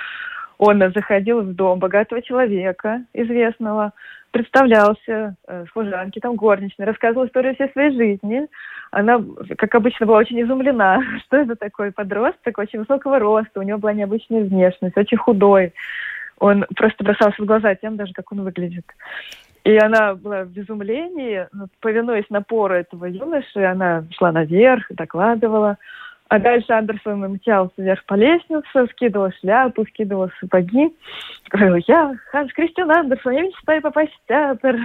Он 0.57 0.79
заходил 0.95 1.43
в 1.43 1.55
дом 1.55 1.81
богатого 1.81 2.23
человека, 2.23 3.03
известного, 3.13 3.93
представлялся 4.33 5.37
э, 5.47 5.65
служанке, 5.73 6.21
там 6.21 6.35
горничной, 6.35 6.87
рассказывал 6.87 7.27
историю 7.27 7.55
всей 7.55 7.71
своей 7.71 7.91
жизни. 7.93 8.49
Она, 8.91 9.23
как 9.57 9.75
обычно, 9.75 10.07
была 10.07 10.19
очень 10.19 10.41
изумлена, 10.43 11.03
что 11.25 11.37
это 11.37 11.55
такой 11.55 11.93
подросток 11.93 12.59
очень 12.59 12.81
высокого 12.81 13.19
роста, 13.19 13.61
у 13.61 13.63
него 13.63 13.79
была 13.79 13.93
необычная 13.93 14.43
внешность, 14.43 14.97
очень 14.97 15.19
худой. 15.19 15.73
Он 16.39 16.65
просто 16.75 17.05
бросался 17.05 17.41
в 17.41 17.47
глаза 17.47 17.75
тем 17.77 17.97
даже, 17.97 18.13
как 18.15 18.33
он 18.33 18.43
выглядит. 18.43 18.87
И 19.65 19.77
она 19.77 20.15
была 20.15 20.43
в 20.43 20.59
изумлении, 20.59 21.47
повинуясь 21.81 22.29
напору 22.31 22.75
этого 22.75 23.05
юноши, 23.05 23.61
она 23.61 24.05
шла 24.11 24.33
наверх, 24.33 24.87
докладывала. 24.91 25.79
А 26.29 26.39
дальше 26.39 26.73
Андерсон 26.73 27.21
мчался 27.21 27.75
вверх 27.77 28.05
по 28.07 28.15
лестнице, 28.15 28.87
скидывал 28.93 29.31
шляпу, 29.41 29.85
скидывал 29.87 30.31
сапоги. 30.41 30.95
Говорил, 31.51 31.85
я 31.87 32.15
Ханс 32.31 32.53
Кристиан 32.55 32.91
Андерсон, 32.91 33.33
я 33.33 33.43
мечтаю 33.43 33.83
попасть 33.83 34.13
в 34.13 34.29
театр. 34.29 34.77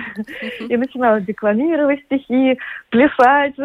И 0.68 0.76
начинала 0.76 1.22
декламировать 1.22 2.02
стихи, 2.02 2.60
плясать. 2.90 3.56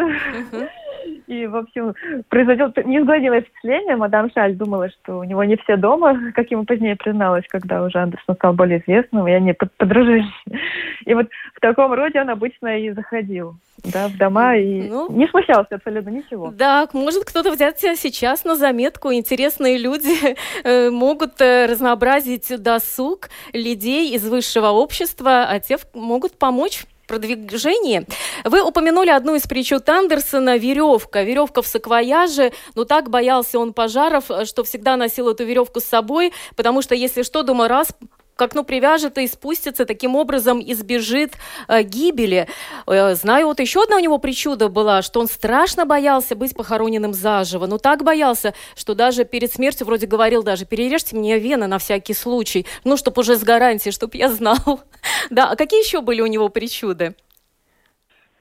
И, 1.27 1.47
в 1.47 1.57
общем, 1.57 1.95
производил 2.29 2.73
неизгладимое 2.85 3.43
впечатление. 3.43 3.97
Мадам 3.97 4.31
Шаль 4.33 4.55
думала, 4.55 4.91
что 4.91 5.19
у 5.19 5.25
него 5.25 5.45
не 5.45 5.57
все 5.57 5.77
дома, 5.77 6.19
как 6.35 6.51
ему 6.51 6.65
позднее 6.65 6.97
призналась, 6.97 7.45
когда 7.49 7.83
уже 7.83 7.99
Андерсон 7.99 8.35
стал 8.37 8.53
более 8.53 8.81
известным, 8.81 9.27
и 9.27 9.33
они 9.33 9.55
подружились. 9.77 10.27
И 11.05 11.15
вот 11.15 11.29
в 11.55 11.61
таком 11.61 11.93
роде 11.93 12.21
он 12.21 12.31
обычно 12.31 12.79
и 12.79 12.91
заходил 12.93 13.57
да, 13.85 14.09
в 14.09 14.17
дома 14.17 14.57
и 14.57 14.89
ну, 14.89 15.11
не 15.11 15.27
смущался 15.29 15.75
абсолютно 15.75 16.11
ничего. 16.11 16.53
Да, 16.53 16.89
может 16.93 17.25
кто-то 17.25 17.51
взять 17.51 17.81
сейчас 17.81 18.45
на 18.45 18.55
заметку. 18.55 19.13
Интересные 19.13 19.79
люди 19.79 20.37
э, 20.65 20.91
могут 20.91 21.41
э, 21.41 21.67
разнообразить 21.67 22.63
досуг 22.63 23.31
людей 23.53 24.15
из 24.15 24.29
высшего 24.29 24.69
общества, 24.69 25.47
а 25.49 25.59
те 25.59 25.79
могут 25.95 26.39
помочь 26.39 26.85
продвижении. 27.07 28.07
Вы 28.45 28.63
упомянули 28.63 29.11
одну 29.11 29.35
из 29.35 29.47
причуд 29.47 29.89
Андерсона– 29.89 30.57
веревка. 30.59 31.23
Веревка 31.23 31.63
в 31.63 31.67
саквояже. 31.67 32.53
Но 32.75 32.85
так 32.85 33.11
боялся 33.11 33.59
он 33.59 33.73
пожаров, 33.73 34.31
что 34.45 34.65
всегда 34.65 34.97
носил 34.97 35.29
эту 35.29 35.45
веревку 35.45 35.81
с 35.81 35.85
собой, 35.85 36.33
потому 36.57 36.83
что, 36.83 36.95
если 36.95 37.23
что, 37.23 37.43
думаю, 37.43 37.69
раз 37.69 37.95
как 38.37 38.55
ну 38.55 38.65
привяжет 38.65 39.19
и 39.19 39.27
спустится, 39.27 39.85
таким 39.85 40.17
образом 40.17 40.61
избежит 40.61 41.35
э, 41.69 41.83
гибели. 41.83 42.47
Э, 42.87 43.15
знаю, 43.15 43.47
вот 43.47 43.61
еще 43.61 43.83
одна 43.83 43.97
у 43.97 44.01
него 44.01 44.19
причуда 44.19 44.69
была, 44.69 45.03
что 45.03 45.21
он 45.21 45.27
страшно 45.27 45.87
боялся 45.87 46.35
быть 46.35 46.57
похороненным 46.57 47.13
заживо. 47.13 47.67
Ну 47.67 47.79
так 47.79 48.03
боялся, 48.05 48.55
что 48.75 48.95
даже 48.95 49.25
перед 49.25 49.53
смертью 49.53 49.87
вроде 49.87 50.07
говорил 50.07 50.43
даже, 50.43 50.65
перережьте 50.65 51.17
мне 51.17 51.39
вены 51.39 51.67
на 51.67 51.79
всякий 51.79 52.15
случай, 52.15 52.67
ну, 52.85 52.97
чтобы 52.97 53.21
уже 53.21 53.37
с 53.37 53.43
гарантией, 53.43 53.93
чтобы 53.93 54.17
я 54.17 54.29
знал. 54.29 54.57
да, 55.31 55.51
а 55.51 55.57
какие 55.57 55.85
еще 55.85 56.01
были 56.01 56.21
у 56.21 56.27
него 56.27 56.49
причуды? 56.49 57.15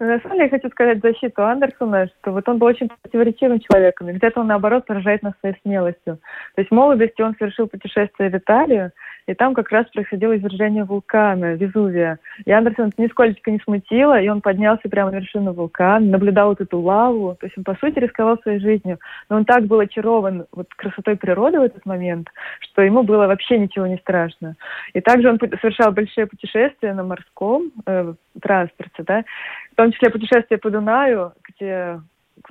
На 0.01 0.19
самом 0.19 0.37
деле 0.37 0.45
я 0.45 0.49
хочу 0.49 0.67
сказать 0.69 0.99
защиту 0.99 1.43
Андерсона, 1.43 2.07
что 2.07 2.31
вот 2.31 2.49
он 2.49 2.57
был 2.57 2.65
очень 2.65 2.89
противоречивым 3.03 3.59
человеком, 3.59 4.09
и 4.09 4.13
где-то 4.13 4.39
он, 4.39 4.47
наоборот, 4.47 4.87
поражает 4.87 5.21
нас 5.21 5.33
своей 5.39 5.55
смелостью. 5.61 6.17
То 6.55 6.61
есть 6.61 6.71
в 6.71 6.73
молодости 6.73 7.21
он 7.21 7.35
совершил 7.37 7.67
путешествие 7.67 8.31
в 8.31 8.35
Италию, 8.35 8.91
и 9.31 9.33
там 9.33 9.53
как 9.53 9.71
раз 9.71 9.87
происходило 9.87 10.37
извержение 10.37 10.83
вулкана 10.83 11.53
Везувия. 11.53 12.19
И 12.45 12.51
Андерсон 12.51 12.89
это 12.89 13.01
нисколько 13.01 13.49
не 13.49 13.59
смутило, 13.59 14.19
и 14.19 14.27
он 14.27 14.41
поднялся 14.41 14.89
прямо 14.89 15.11
на 15.11 15.15
вершину 15.15 15.53
вулкана, 15.53 16.05
наблюдал 16.05 16.49
вот 16.49 16.61
эту 16.61 16.79
лаву, 16.79 17.35
то 17.39 17.45
есть 17.45 17.57
он, 17.57 17.63
по 17.63 17.75
сути, 17.75 17.99
рисковал 17.99 18.37
своей 18.39 18.59
жизнью. 18.59 18.99
Но 19.29 19.37
он 19.37 19.45
так 19.45 19.65
был 19.65 19.79
очарован 19.79 20.45
вот 20.51 20.67
красотой 20.75 21.15
природы 21.15 21.59
в 21.59 21.63
этот 21.63 21.85
момент, 21.85 22.27
что 22.59 22.81
ему 22.81 23.03
было 23.03 23.27
вообще 23.27 23.57
ничего 23.57 23.87
не 23.87 23.97
страшно. 23.97 24.55
И 24.93 25.01
также 25.01 25.29
он 25.29 25.39
совершал 25.39 25.91
большие 25.91 26.27
путешествия 26.27 26.93
на 26.93 27.03
морском 27.03 27.71
э, 27.85 28.13
транспорте, 28.41 29.03
да, 29.03 29.23
в 29.71 29.75
том 29.75 29.91
числе 29.93 30.09
путешествия 30.09 30.57
по 30.57 30.69
Дунаю, 30.69 31.33
где 31.47 31.99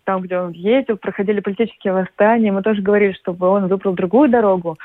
там, 0.05 0.23
где 0.23 0.39
он 0.39 0.53
ездил, 0.53 0.97
проходили 0.97 1.41
политические 1.41 1.93
восстания. 1.93 2.53
Мы 2.53 2.63
тоже 2.63 2.81
говорили, 2.81 3.13
чтобы 3.13 3.49
он 3.49 3.67
выбрал 3.67 3.95
другую 3.95 4.29
дорогу 4.29 4.79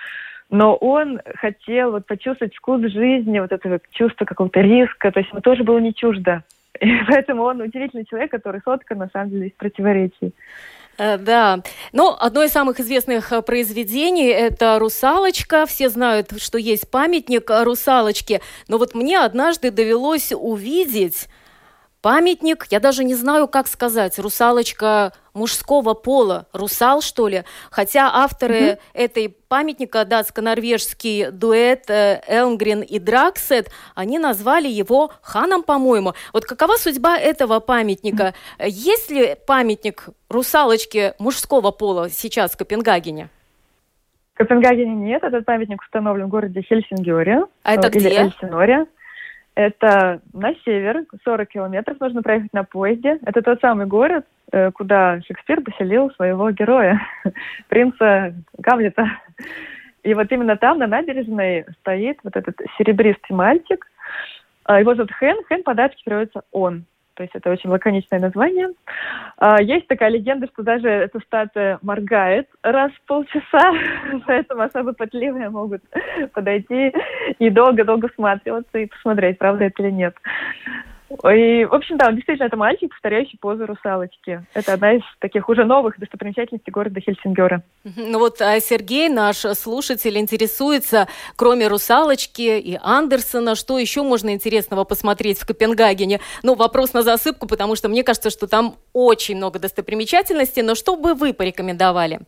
но 0.49 0.75
он 0.75 1.19
хотел 1.35 1.91
вот 1.91 2.05
почувствовать 2.05 2.55
вкус 2.55 2.81
жизни, 2.81 3.39
вот 3.39 3.51
это 3.51 3.79
чувство 3.91 4.25
какого-то 4.25 4.61
риска, 4.61 5.11
то 5.11 5.19
есть 5.19 5.31
ему 5.31 5.41
тоже 5.41 5.63
было 5.63 5.79
не 5.79 5.93
чуждо. 5.93 6.43
И 6.79 6.87
поэтому 7.07 7.43
он 7.43 7.61
удивительный 7.61 8.05
человек, 8.05 8.31
который 8.31 8.61
соткан, 8.63 8.99
на 8.99 9.09
самом 9.11 9.29
деле, 9.31 9.47
из 9.47 9.53
противоречий. 9.53 10.33
Э, 10.97 11.17
да. 11.17 11.61
Но 11.93 12.17
одно 12.19 12.43
из 12.43 12.51
самых 12.51 12.79
известных 12.79 13.31
э, 13.31 13.41
произведений– 13.41 14.27
это 14.29 14.79
«Русалочка». 14.79 15.65
Все 15.65 15.89
знают, 15.89 16.31
что 16.41 16.57
есть 16.57 16.89
памятник 16.89 17.49
«Русалочке». 17.49 18.41
Но 18.67 18.77
вот 18.77 18.95
мне 18.95 19.19
однажды 19.19 19.71
довелось 19.71 20.31
увидеть 20.31 21.27
памятник, 22.05 22.67
я 22.69 22.79
даже 22.79 23.03
не 23.03 23.15
знаю, 23.15 23.47
как 23.47 23.65
сказать, 23.65 24.19
русалочка 24.19 25.11
мужского 25.33 25.95
пола, 25.95 26.45
русал, 26.53 27.01
что 27.01 27.27
ли? 27.27 27.45
Хотя 27.71 28.11
авторы 28.13 28.55
mm-hmm. 28.59 28.79
этой 28.93 29.29
памятника, 29.29 30.05
датско-норвежский 30.05 31.31
дуэт 31.31 31.89
э, 31.89 32.21
Элмгрен 32.27 32.81
и 32.81 32.99
Драксет, 32.99 33.71
они 33.95 34.19
назвали 34.19 34.67
его 34.67 35.13
ханом, 35.23 35.63
по-моему. 35.63 36.13
Вот 36.31 36.45
какова 36.45 36.73
судьба 36.73 37.17
этого 37.17 37.59
памятника? 37.59 38.35
Mm-hmm. 38.59 38.69
Есть 38.69 39.09
ли 39.09 39.35
памятник 39.47 40.09
русалочке 40.29 41.15
мужского 41.17 41.71
пола 41.71 42.11
сейчас 42.11 42.51
в 42.51 42.57
Копенгагене? 42.57 43.29
В 44.35 44.37
Копенгагене 44.37 44.93
нет, 44.93 45.23
этот 45.23 45.43
памятник 45.43 45.81
установлен 45.81 46.27
в 46.27 46.29
городе 46.29 46.61
Хельсингере. 46.61 47.45
А 47.63 47.73
это 47.73 47.87
или 47.87 47.97
где? 47.97 48.19
Эльсиноре. 48.19 48.85
Это 49.55 50.19
на 50.33 50.53
север, 50.65 51.05
40 51.23 51.47
километров 51.47 51.99
нужно 52.01 52.21
проехать 52.21 52.51
на 52.53 52.65
поезде. 52.65 53.19
Это 53.25 53.41
тот 53.41 53.61
самый 53.61 53.85
город, 53.85 54.25
э, 54.51 54.71
куда 54.71 55.21
Шекспир 55.21 55.61
поселил 55.61 56.11
своего 56.11 56.51
героя, 56.51 57.01
принца 57.69 58.33
Гамлета. 58.57 59.07
И 60.03 60.13
вот 60.13 60.29
именно 60.31 60.57
там, 60.57 60.77
на 60.79 60.87
набережной, 60.87 61.65
стоит 61.79 62.19
вот 62.23 62.35
этот 62.35 62.55
серебристый 62.77 63.35
мальчик. 63.35 63.87
А 64.65 64.79
его 64.79 64.93
зовут 64.93 65.11
Хэн. 65.13 65.37
Хэн 65.47 65.63
по-датски 65.63 66.03
переводится 66.03 66.41
«он». 66.51 66.85
То 67.15 67.23
есть 67.23 67.35
это 67.35 67.49
очень 67.49 67.69
лаконичное 67.69 68.19
название. 68.19 68.69
А, 69.37 69.61
есть 69.61 69.87
такая 69.87 70.09
легенда, 70.09 70.47
что 70.47 70.63
даже 70.63 70.87
эта 70.87 71.19
статуя 71.21 71.79
моргает 71.81 72.47
раз 72.61 72.91
в 72.91 73.07
полчаса, 73.07 73.73
поэтому 74.27 74.61
особо 74.61 74.93
пытливые 74.93 75.49
могут 75.49 75.81
подойти 76.33 76.93
и 77.39 77.49
долго-долго 77.49 78.09
всматриваться 78.09 78.77
и 78.77 78.87
посмотреть, 78.87 79.37
правда 79.37 79.65
это 79.65 79.81
или 79.81 79.91
нет. 79.91 80.15
И, 81.09 81.65
в 81.65 81.73
общем, 81.73 81.97
да, 81.97 82.11
действительно, 82.11 82.47
это 82.47 82.57
мальчик, 82.57 82.89
повторяющий 82.89 83.37
позу 83.37 83.65
русалочки. 83.65 84.43
Это 84.53 84.73
одна 84.73 84.93
из 84.93 85.01
таких 85.19 85.47
уже 85.49 85.63
новых 85.63 85.99
достопримечательностей 85.99 86.71
города 86.71 86.99
Хельсингера. 86.99 87.61
Ну 87.83 88.19
вот 88.19 88.41
а 88.41 88.59
Сергей, 88.59 89.09
наш 89.09 89.37
слушатель, 89.37 90.17
интересуется, 90.17 91.07
кроме 91.35 91.67
русалочки 91.67 92.59
и 92.59 92.79
Андерсона, 92.81 93.55
что 93.55 93.77
еще 93.77 94.01
можно 94.01 94.31
интересного 94.31 94.83
посмотреть 94.83 95.39
в 95.39 95.45
Копенгагене? 95.45 96.21
Ну, 96.41 96.55
вопрос 96.55 96.93
на 96.93 97.03
засыпку, 97.03 97.47
потому 97.47 97.75
что 97.75 97.87
мне 97.87 98.03
кажется, 98.03 98.29
что 98.31 98.47
там 98.47 98.75
очень 98.93 99.37
много 99.37 99.59
достопримечательностей, 99.59 100.63
но 100.63 100.73
что 100.73 100.95
бы 100.95 101.13
вы 101.13 101.33
порекомендовали? 101.33 102.21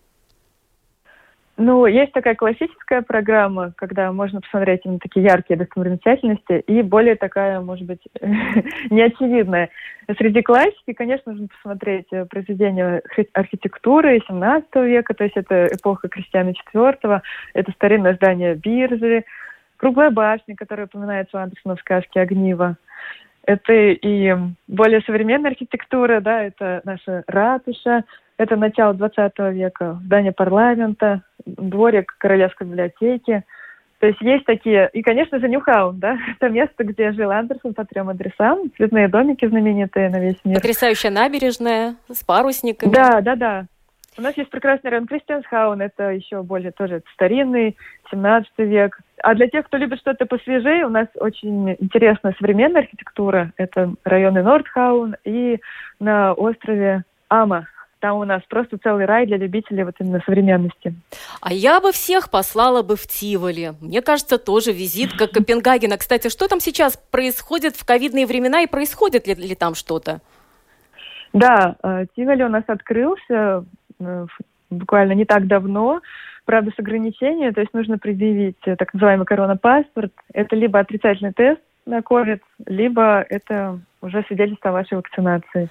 Ну, 1.60 1.88
есть 1.88 2.12
такая 2.12 2.36
классическая 2.36 3.02
программа, 3.02 3.74
когда 3.78 4.12
можно 4.12 4.42
посмотреть 4.42 4.82
именно 4.86 5.00
такие 5.00 5.26
яркие 5.26 5.58
достопримечательности, 5.58 6.60
и 6.60 6.84
более 6.84 7.16
такая, 7.16 7.60
может 7.62 7.88
быть, 7.88 8.02
неочевидная. 8.92 9.70
Среди 10.20 10.44
классики, 10.44 10.94
конечно, 10.94 11.32
нужно 11.32 11.48
посмотреть 11.48 12.06
э, 12.12 12.26
произведения 12.26 13.02
архитектуры 13.34 14.22
17 14.28 14.68
века, 14.76 15.16
то 15.16 15.24
есть 15.24 15.36
это 15.36 15.66
эпоха 15.66 16.08
Кристиана 16.10 16.54
IV, 16.74 17.22
это 17.56 17.72
старинное 17.72 18.14
здание 18.14 18.54
биржи, 18.54 19.26
круглая 19.78 20.12
башня, 20.12 20.56
которая 20.56 20.86
упоминается 20.86 21.38
у 21.38 21.40
Андерсона 21.40 21.76
в 21.76 21.80
сказке 21.80 22.22
«Огниво». 22.22 22.78
Это 23.48 23.74
и 23.74 24.36
более 24.68 25.02
современная 25.02 25.52
архитектура, 25.52 26.20
да, 26.20 26.44
это 26.44 26.82
наша 26.84 27.24
ратуша, 27.28 28.04
это 28.38 28.56
начало 28.56 28.94
20 28.94 29.40
века, 29.54 30.00
здание 30.06 30.32
парламента, 30.32 31.22
дворик 31.46 32.16
Королевской 32.18 32.68
библиотеки. 32.68 33.44
То 34.00 34.06
есть 34.06 34.22
есть 34.22 34.46
такие, 34.46 34.90
и, 34.94 35.02
конечно 35.02 35.40
же, 35.40 35.50
Ньюхаун, 35.50 36.00
да, 36.00 36.18
это 36.40 36.50
место, 36.50 36.84
где 36.84 37.12
жил 37.14 37.32
Андерсон 37.32 37.74
по 37.74 37.84
трем 37.84 38.10
адресам, 38.10 38.72
цветные 38.78 39.08
домики 39.08 39.48
знаменитые 39.48 40.10
на 40.10 40.20
весь 40.20 40.38
мир. 40.46 40.56
Потрясающая 40.56 41.10
набережная 41.10 41.96
с 42.12 42.24
парусниками. 42.24 42.94
Да, 42.94 43.22
да, 43.22 43.36
да. 43.36 43.66
У 44.20 44.22
нас 44.22 44.36
есть 44.36 44.50
прекрасный 44.50 44.90
район 44.90 45.06
Кристиансхаун, 45.06 45.80
это 45.80 46.10
еще 46.10 46.42
более 46.42 46.72
тоже 46.72 47.04
старинный, 47.14 47.78
17 48.10 48.52
век. 48.60 49.00
А 49.22 49.36
для 49.36 49.48
тех, 49.48 49.66
кто 49.68 49.78
любит 49.78 50.00
что-то 50.00 50.26
посвежее, 50.26 50.86
у 50.86 50.90
нас 50.90 51.08
очень 51.20 51.76
интересная 51.80 52.36
современная 52.40 52.82
архитектура. 52.82 53.52
Это 53.58 53.94
районы 54.04 54.42
Нордхаун 54.42 55.16
и 55.24 55.60
на 56.00 56.34
острове 56.34 57.04
Ама, 57.30 57.68
там 58.00 58.18
у 58.18 58.26
нас 58.26 58.42
просто 58.50 58.78
целый 58.78 59.06
рай 59.06 59.26
для 59.26 59.38
любителей 59.38 59.84
вот 59.84 59.96
именно 60.00 60.22
современности. 60.26 60.94
А 61.42 61.54
я 61.54 61.80
бы 61.80 61.92
всех 61.92 62.30
послала 62.30 62.84
бы 62.84 62.96
в 62.96 63.08
Тиволи. 63.08 63.74
Мне 63.82 64.02
кажется, 64.02 64.38
тоже 64.38 64.72
визит 64.72 65.14
как 65.14 65.32
Копенгагена. 65.32 65.98
Кстати, 65.98 66.30
что 66.30 66.48
там 66.48 66.60
сейчас 66.60 66.98
происходит 66.98 67.76
в 67.76 67.86
ковидные 67.86 68.26
времена 68.26 68.62
и 68.62 68.68
происходит 68.68 69.28
ли, 69.28 69.36
ли 69.36 69.56
там 69.56 69.76
что-то? 69.76 70.22
Да, 71.34 71.76
э, 71.84 72.06
Тиволи 72.16 72.44
у 72.44 72.50
нас 72.50 72.64
открылся 72.68 73.66
э, 74.00 74.26
буквально 74.70 75.14
не 75.14 75.26
так 75.26 75.48
давно, 75.48 76.02
правда, 76.46 76.72
с 76.76 76.80
ограничением, 76.80 77.54
то 77.54 77.62
есть 77.62 77.74
нужно 77.74 77.98
предъявить 77.98 78.58
э, 78.66 78.76
так 78.76 78.94
называемый 78.94 79.26
коронапаспорт. 79.26 80.14
Это 80.34 80.56
либо 80.56 80.80
отрицательный 80.80 81.34
тест 81.34 81.62
на 81.86 82.00
COVID, 82.00 82.40
либо 82.66 83.22
это 83.22 83.80
уже 84.02 84.24
свидетельство 84.28 84.70
о 84.70 84.74
вашей 84.74 84.98
вакцинации. 84.98 85.70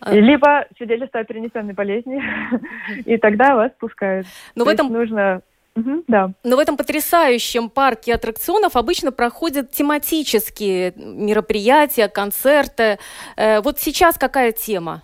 А. 0.00 0.14
Либо 0.14 0.66
свидетельство 0.76 1.20
о 1.20 1.24
перенесенной 1.24 1.74
болезни, 1.74 2.22
и 3.04 3.16
тогда 3.16 3.54
вас 3.54 3.72
пускают. 3.78 4.26
Но 4.54 4.64
в 4.64 4.68
этом 4.68 4.92
нужно 4.92 5.42
Угу, 5.76 6.04
да. 6.08 6.30
Но 6.42 6.56
в 6.56 6.58
этом 6.58 6.78
потрясающем 6.78 7.68
парке 7.68 8.14
аттракционов 8.14 8.76
обычно 8.76 9.12
проходят 9.12 9.72
тематические 9.72 10.94
мероприятия, 10.96 12.08
концерты. 12.08 12.98
Э, 13.36 13.60
вот 13.60 13.78
сейчас 13.78 14.16
какая 14.16 14.52
тема? 14.52 15.02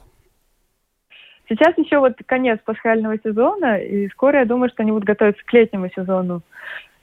Сейчас 1.47 1.77
еще 1.77 1.99
вот 1.99 2.15
конец 2.25 2.59
пасхального 2.65 3.19
сезона, 3.19 3.77
и 3.83 4.09
скоро, 4.09 4.39
я 4.39 4.45
думаю, 4.47 4.71
что 4.71 4.83
они 4.83 4.93
будут 4.93 5.05
готовиться 5.05 5.45
к 5.45 5.53
летнему 5.53 5.91
сезону. 5.95 6.41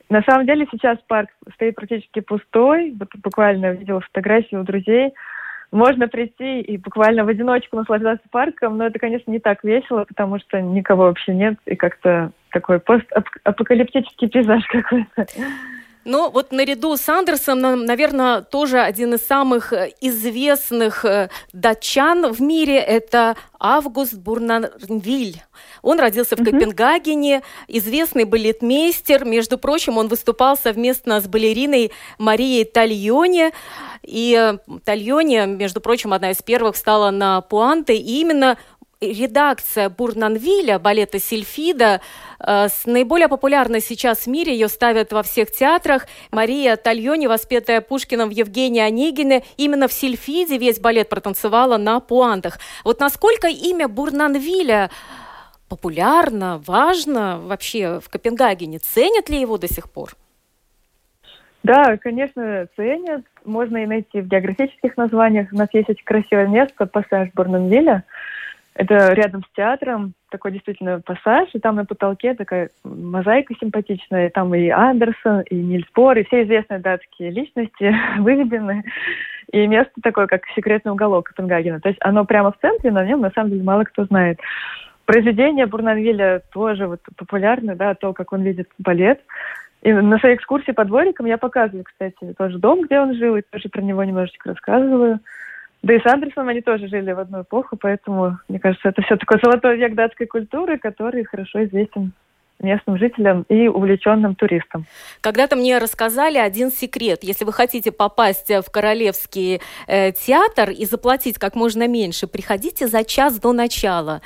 На 0.10 0.24
самом 0.24 0.48
деле 0.48 0.68
сейчас 0.72 0.98
парк 1.08 1.30
стоит 1.54 1.76
практически 1.76 2.22
пустой. 2.22 2.96
Вот 2.98 3.10
буквально 3.24 3.74
видела 3.74 4.02
фотографии 4.02 4.56
у 4.56 4.64
друзей 4.64 5.14
можно 5.72 6.08
прийти 6.08 6.62
и 6.62 6.78
буквально 6.78 7.26
в 7.26 7.28
одиночку 7.28 7.78
наслаждаться 7.78 8.28
парком, 8.32 8.78
но 8.78 8.88
это, 8.88 9.00
конечно, 9.00 9.32
не 9.32 9.40
так 9.40 9.64
весело, 9.64 10.06
потому 10.06 10.40
что 10.40 10.60
никого 10.62 11.04
вообще 11.04 11.34
нет, 11.34 11.58
и 11.66 11.76
как-то 11.76 12.32
такой 12.52 12.80
постапокалиптический 12.80 14.30
пейзаж 14.30 14.66
какой-то. 14.68 15.28
Ну, 16.06 16.30
вот 16.32 16.52
наряду 16.54 16.96
с 16.96 17.10
Андерсом, 17.10 17.60
наверное, 17.60 18.42
тоже 18.42 18.80
один 18.80 19.16
из 19.16 19.26
самых 19.26 19.74
э, 19.74 19.92
известных 20.00 21.04
э, 21.04 21.30
датчан 21.52 22.32
в 22.32 22.42
мире– 22.42 22.78
это 22.78 23.36
Август 23.60 24.14
Бурнанвиль. 24.14 25.44
Он 25.82 26.00
родился 26.00 26.38
в 26.38 26.40
mm-hmm. 26.40 26.52
Копенгагене, 26.52 27.42
известный 27.68 28.24
балетмейстер. 28.24 29.26
Между 29.26 29.58
прочим, 29.58 29.98
он 29.98 30.08
выступал 30.08 30.58
совместно 30.58 31.20
с 31.20 31.28
балериной 31.28 31.92
Марией 32.18 32.64
Тальоне. 32.64 33.52
И 34.02 34.34
э, 34.40 34.58
Тальоне, 34.86 35.48
между 35.48 35.82
прочим, 35.82 36.14
одна 36.14 36.32
из 36.32 36.42
первых 36.42 36.78
стала 36.78 37.12
на 37.12 37.42
пуанты. 37.42 37.98
И 37.98 38.22
именно 38.22 38.58
редакция 39.02 39.90
Бурнанвиля, 39.90 40.78
балета 40.78 41.20
Сильфида, 41.20 42.02
э, 42.40 42.68
с 42.68 42.86
наиболее 42.86 43.30
популярной 43.30 43.80
сейчас 43.80 44.26
в 44.26 44.28
мире, 44.28 44.54
ее 44.54 44.68
ставят 44.68 45.14
во 45.14 45.24
всех 45.24 45.52
театрах. 45.52 46.08
Мария 46.32 46.76
Тальони, 46.76 47.28
воспетая 47.28 47.80
Пушкиным 47.82 48.30
в 48.30 48.34
Евгении 48.34 48.82
Онегине, 48.82 49.44
именно 49.58 49.88
в 49.88 49.94
Сильфиде 49.94 50.58
весь 50.58 50.80
балет 50.80 51.08
протанцевала 51.08 51.78
на 51.78 52.00
пуантах. 52.02 52.60
Вот 52.84 53.00
насколько 53.00 53.48
имя 53.48 53.88
Бурнанвиля 53.88 54.90
популярно, 55.70 56.62
важно 56.66 57.40
вообще 57.40 58.02
в 58.02 58.10
Копенгагене? 58.10 58.80
Ценят 58.80 59.30
ли 59.30 59.40
его 59.40 59.58
до 59.58 59.68
сих 59.68 59.90
пор? 59.90 60.10
Да, 61.64 61.98
конечно, 61.98 62.68
ценят. 62.76 63.22
Можно 63.46 63.78
и 63.84 63.86
найти 63.86 64.22
в 64.22 64.28
географических 64.28 64.96
названиях. 64.98 65.50
У 65.52 65.56
нас 65.56 65.68
есть 65.74 65.90
очень 65.90 66.06
красивое 66.06 66.48
место, 66.48 66.86
пассаж 66.86 67.30
Бурнанвиля. 67.34 68.04
Это 68.80 69.12
рядом 69.12 69.44
с 69.44 69.56
театром, 69.58 70.14
такой 70.32 70.54
действительно 70.54 71.02
пассаж, 71.02 71.50
и 71.52 71.60
там 71.60 71.76
на 71.76 71.84
потолке 71.84 72.34
такая 72.34 72.70
мозаика 72.86 73.54
симпатичная, 73.60 74.28
и 74.28 74.32
там 74.32 74.56
и 74.56 74.70
Андерсон, 74.70 75.42
и 75.42 75.56
Нильс 75.56 75.86
Бор, 75.94 76.18
и 76.18 76.24
все 76.24 76.44
известные 76.44 76.80
датские 76.80 77.30
личности 77.32 77.94
выведены. 78.20 78.86
И 79.52 79.68
место 79.68 79.92
такое, 80.02 80.28
как 80.28 80.48
секретный 80.56 80.94
уголок 80.94 81.28
Копенгагена. 81.28 81.82
То 81.82 81.90
есть 81.90 82.00
оно 82.02 82.24
прямо 82.24 82.54
в 82.54 82.58
центре, 82.62 82.90
но 82.92 83.04
нем 83.04 83.20
на 83.20 83.32
самом 83.32 83.50
деле 83.50 83.64
мало 83.64 83.84
кто 83.84 84.06
знает. 84.06 84.40
Произведение 85.06 85.66
Бурнанвиля 85.66 86.42
тоже 86.54 86.88
вот 86.88 87.02
популярны, 87.18 87.76
да, 87.76 87.96
то, 87.96 88.14
как 88.14 88.32
он 88.32 88.44
видит 88.44 88.70
балет. 88.78 89.20
И 89.82 89.92
на 89.92 90.20
своей 90.20 90.38
экскурсии 90.38 90.72
по 90.72 90.86
дворикам 90.86 91.26
я 91.26 91.38
показываю, 91.38 91.84
кстати, 91.84 92.34
тоже 92.38 92.58
дом, 92.60 92.84
где 92.84 93.02
он 93.02 93.14
жил, 93.14 93.36
и 93.36 93.42
тоже 93.42 93.68
про 93.68 93.82
него 93.82 94.02
немножечко 94.06 94.52
рассказываю. 94.52 95.20
Да 95.82 95.94
и 95.94 96.00
с 96.00 96.06
Андерсоном 96.06 96.50
они 96.50 96.62
тоже 96.62 96.88
жили 96.88 97.12
в 97.12 97.20
одну 97.20 97.42
эпоху, 97.42 97.78
поэтому, 97.78 98.38
мне 98.50 98.60
кажется, 98.60 98.90
это 98.90 99.02
все 99.02 99.16
такой 99.16 99.40
золотой 99.42 99.78
век 99.78 99.96
датской 99.96 100.28
культуры, 100.28 100.78
который 100.78 101.24
хорошо 101.24 101.64
известен 101.66 102.12
местным 102.60 102.98
жителям 102.98 103.44
и 103.50 103.68
увлеченным 103.68 104.36
туристам. 104.36 104.86
Когда-то 105.22 105.56
мне 105.56 105.78
рассказали 105.78 106.38
один 106.38 106.72
секрет. 106.72 107.20
Если 107.24 107.46
вы 107.46 107.54
хотите 107.54 107.92
попасть 107.92 108.50
в 108.50 108.66
Королевский 108.70 109.62
э, 109.88 110.12
театр 110.12 110.70
и 110.70 110.86
заплатить 110.86 111.38
как 111.38 111.56
можно 111.56 111.88
меньше, 111.88 112.28
приходите 112.28 112.88
за 112.88 113.04
час 113.04 113.40
до 113.40 113.54
начала. 113.54 114.22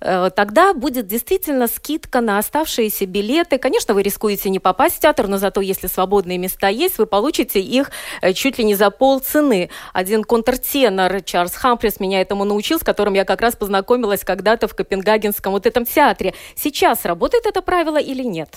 Э, 0.00 0.30
тогда 0.34 0.74
будет 0.74 1.06
действительно 1.06 1.66
скидка 1.66 2.20
на 2.20 2.38
оставшиеся 2.38 3.06
билеты. 3.06 3.58
Конечно, 3.58 3.94
вы 3.94 4.02
рискуете 4.02 4.50
не 4.50 4.58
попасть 4.58 4.96
в 4.96 5.00
театр, 5.00 5.26
но 5.26 5.38
зато 5.38 5.60
если 5.60 5.86
свободные 5.86 6.38
места 6.38 6.68
есть, 6.68 6.98
вы 6.98 7.06
получите 7.06 7.60
их 7.60 7.90
э, 8.20 8.32
чуть 8.34 8.58
ли 8.58 8.64
не 8.64 8.74
за 8.74 8.90
полцены. 8.90 9.70
Один 9.94 10.24
контртенор 10.24 11.22
Чарльз 11.22 11.54
Хамфрис 11.54 12.00
меня 12.00 12.20
этому 12.20 12.44
научил, 12.44 12.78
с 12.78 12.82
которым 12.82 13.14
я 13.14 13.24
как 13.24 13.40
раз 13.40 13.56
познакомилась 13.56 14.24
когда-то 14.24 14.68
в 14.68 14.74
Копенгагенском 14.74 15.52
вот 15.52 15.66
этом 15.66 15.86
театре. 15.86 16.34
Сейчас 16.54 17.04
работает 17.06 17.46
это 17.46 17.62
правило? 17.62 17.77
Правило 17.78 17.98
или 17.98 18.24
нет? 18.24 18.48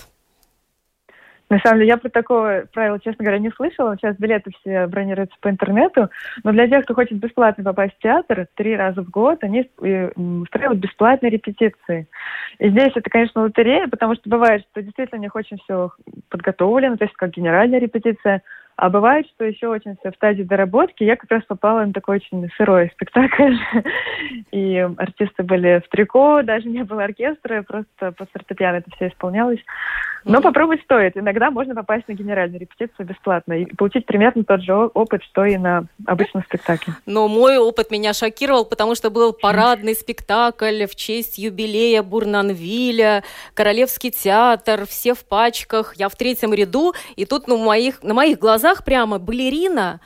На 1.48 1.58
самом 1.58 1.78
деле, 1.78 1.90
я 1.90 1.96
про 1.98 2.08
такое 2.08 2.66
правило, 2.72 2.98
честно 2.98 3.24
говоря, 3.24 3.38
не 3.38 3.50
слышала. 3.50 3.94
Сейчас 3.96 4.16
билеты 4.16 4.50
все 4.58 4.86
бронируются 4.86 5.36
по 5.40 5.48
интернету. 5.50 6.08
Но 6.44 6.50
для 6.50 6.66
тех, 6.66 6.84
кто 6.84 6.94
хочет 6.94 7.18
бесплатно 7.18 7.62
попасть 7.62 7.94
в 7.94 8.02
театр, 8.02 8.48
три 8.54 8.74
раза 8.74 9.02
в 9.02 9.10
год 9.10 9.44
они 9.44 9.70
устраивают 9.78 10.80
бесплатные 10.80 11.30
репетиции. 11.30 12.08
И 12.58 12.70
здесь 12.70 12.92
это, 12.94 13.08
конечно, 13.10 13.42
лотерея, 13.42 13.86
потому 13.86 14.14
что 14.14 14.30
бывает, 14.30 14.64
что 14.70 14.82
действительно 14.82 15.20
у 15.20 15.22
них 15.22 15.34
очень 15.36 15.58
все 15.58 15.90
подготовлено, 16.30 16.96
то 16.96 17.04
есть 17.04 17.14
как 17.16 17.30
генеральная 17.30 17.78
репетиция. 17.78 18.42
А 18.76 18.88
бывает, 18.88 19.26
что 19.34 19.44
еще 19.44 19.68
очень 19.68 19.96
все 19.96 20.10
в 20.10 20.14
стадии 20.14 20.42
доработки. 20.42 21.04
Я 21.04 21.16
как 21.16 21.30
раз 21.30 21.44
попала 21.44 21.84
на 21.84 21.92
такой 21.92 22.16
очень 22.16 22.50
сырой 22.56 22.90
спектакль. 22.94 23.56
И 24.50 24.78
артисты 24.96 25.42
были 25.42 25.82
в 25.84 25.88
трико, 25.88 26.42
даже 26.42 26.68
не 26.68 26.82
было 26.82 27.04
оркестра, 27.04 27.62
просто 27.62 28.12
по 28.12 28.26
фортепиано 28.26 28.76
это 28.76 28.90
все 28.96 29.08
исполнялось. 29.08 29.60
Но 30.24 30.40
попробовать 30.40 30.82
стоит. 30.82 31.16
Иногда 31.16 31.50
можно 31.50 31.74
попасть 31.74 32.06
на 32.06 32.12
генеральную 32.12 32.60
репетицию 32.60 33.06
бесплатно 33.06 33.54
и 33.54 33.64
получить 33.74 34.06
примерно 34.06 34.44
тот 34.44 34.62
же 34.62 34.72
опыт, 34.72 35.22
что 35.24 35.44
и 35.44 35.56
на 35.56 35.86
обычном 36.06 36.44
спектакле. 36.44 36.94
Но 37.06 37.26
мой 37.28 37.58
опыт 37.58 37.90
меня 37.90 38.12
шокировал, 38.12 38.64
потому 38.64 38.94
что 38.94 39.10
был 39.10 39.32
парадный 39.32 39.94
спектакль 39.94 40.86
в 40.86 40.94
честь 40.94 41.38
юбилея 41.38 42.02
Бурнанвиля, 42.02 43.24
Королевский 43.54 44.10
театр, 44.10 44.86
все 44.86 45.14
в 45.14 45.24
пачках, 45.24 45.94
я 45.96 46.08
в 46.08 46.14
третьем 46.14 46.54
ряду, 46.54 46.94
и 47.16 47.26
тут 47.26 47.48
ну, 47.48 47.58
моих, 47.58 48.02
на 48.02 48.14
моих 48.14 48.38
глазах 48.38 48.61
прямо 48.84 49.18
балерина, 49.18 50.00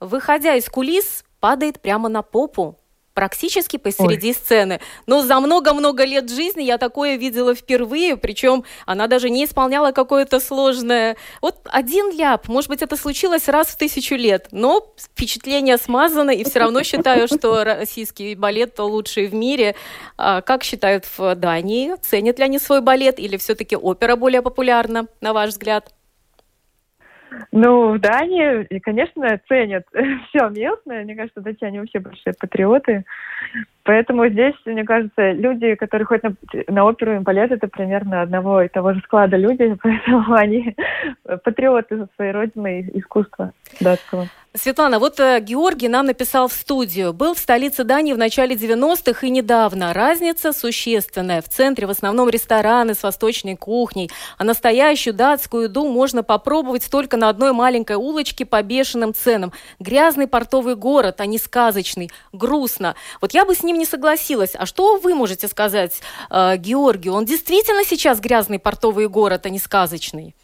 выходя 0.00 0.54
из 0.54 0.68
кулис, 0.68 1.24
падает 1.40 1.80
прямо 1.80 2.08
на 2.08 2.22
попу 2.22 2.78
практически 3.14 3.76
посреди 3.76 4.28
Ой. 4.28 4.34
сцены. 4.34 4.80
Но 5.06 5.22
за 5.22 5.40
много-много 5.40 6.04
лет 6.04 6.30
жизни 6.30 6.62
я 6.62 6.78
такое 6.78 7.16
видела 7.16 7.54
впервые, 7.54 8.16
причем 8.16 8.64
она 8.86 9.06
даже 9.06 9.30
не 9.30 9.44
исполняла 9.44 9.92
какое-то 9.92 10.40
сложное... 10.40 11.16
Вот 11.40 11.60
один 11.64 12.16
ляп, 12.16 12.48
может 12.48 12.70
быть, 12.70 12.82
это 12.82 12.96
случилось 12.96 13.48
раз 13.48 13.68
в 13.68 13.76
тысячу 13.76 14.14
лет, 14.14 14.48
но 14.50 14.94
впечатление 14.96 15.76
смазано, 15.76 16.30
и 16.30 16.44
все 16.44 16.60
равно 16.60 16.82
считаю, 16.82 17.28
что 17.28 17.64
российский 17.64 18.34
балет 18.34 18.78
лучший 18.78 19.26
в 19.26 19.34
мире. 19.34 19.74
А 20.16 20.40
как 20.40 20.64
считают 20.64 21.04
в 21.16 21.34
Дании? 21.34 21.94
Ценят 22.02 22.38
ли 22.38 22.44
они 22.44 22.58
свой 22.58 22.80
балет 22.80 23.18
или 23.18 23.36
все-таки 23.36 23.76
опера 23.76 24.16
более 24.16 24.42
популярна, 24.42 25.06
на 25.20 25.32
ваш 25.32 25.50
взгляд? 25.50 25.92
Ну, 27.50 27.94
в 27.94 27.98
Дании, 27.98 28.66
конечно, 28.80 29.40
ценят 29.48 29.84
все 30.28 30.48
местное. 30.48 31.04
Мне 31.04 31.14
кажется, 31.14 31.40
датчане 31.40 31.80
вообще 31.80 31.98
большие 31.98 32.34
патриоты. 32.38 33.04
Поэтому 33.84 34.28
здесь, 34.28 34.54
мне 34.64 34.84
кажется, 34.84 35.32
люди, 35.32 35.74
которые 35.74 36.06
ходят 36.06 36.22
на, 36.24 36.34
на 36.68 36.84
оперу 36.84 37.16
и 37.16 37.18
балет, 37.18 37.50
это 37.50 37.66
примерно 37.68 38.22
одного 38.22 38.62
и 38.62 38.68
того 38.68 38.94
же 38.94 39.00
склада 39.00 39.36
люди, 39.36 39.76
поэтому 39.82 40.34
они 40.34 40.76
патриоты 41.44 42.06
своей 42.16 42.32
родины 42.32 42.82
и 42.82 42.98
искусства 43.00 43.52
датского. 43.80 44.26
Светлана, 44.54 44.98
вот 44.98 45.18
э, 45.18 45.40
Георгий 45.40 45.88
нам 45.88 46.04
написал 46.04 46.46
в 46.46 46.52
студию. 46.52 47.14
Был 47.14 47.34
в 47.34 47.38
столице 47.38 47.84
Дании 47.84 48.12
в 48.12 48.18
начале 48.18 48.54
90-х 48.54 49.26
и 49.26 49.30
недавно. 49.30 49.94
Разница 49.94 50.52
существенная. 50.52 51.40
В 51.40 51.48
центре 51.48 51.86
в 51.86 51.90
основном 51.90 52.28
рестораны 52.28 52.94
с 52.94 53.02
восточной 53.02 53.56
кухней. 53.56 54.10
А 54.36 54.44
настоящую 54.44 55.14
датскую 55.14 55.64
еду 55.64 55.88
можно 55.88 56.22
попробовать 56.22 56.90
только 56.90 57.16
на 57.16 57.30
одной 57.30 57.52
маленькой 57.52 57.96
улочке 57.96 58.44
по 58.44 58.62
бешеным 58.62 59.14
ценам. 59.14 59.54
Грязный 59.78 60.26
портовый 60.26 60.76
город, 60.76 61.22
а 61.22 61.26
не 61.26 61.38
сказочный. 61.38 62.10
Грустно. 62.34 62.94
Вот 63.22 63.32
я 63.32 63.46
бы 63.46 63.54
с 63.54 63.62
ним 63.62 63.78
не 63.78 63.86
согласилась. 63.86 64.52
А 64.54 64.66
что 64.66 64.98
вы 64.98 65.14
можете 65.14 65.48
сказать 65.48 66.02
э, 66.28 66.58
Георгию? 66.58 67.14
Он 67.14 67.24
действительно 67.24 67.84
сейчас 67.86 68.20
грязный 68.20 68.58
портовый 68.58 69.08
город, 69.08 69.46
а 69.46 69.48
не 69.48 69.58
сказочный? 69.58 70.34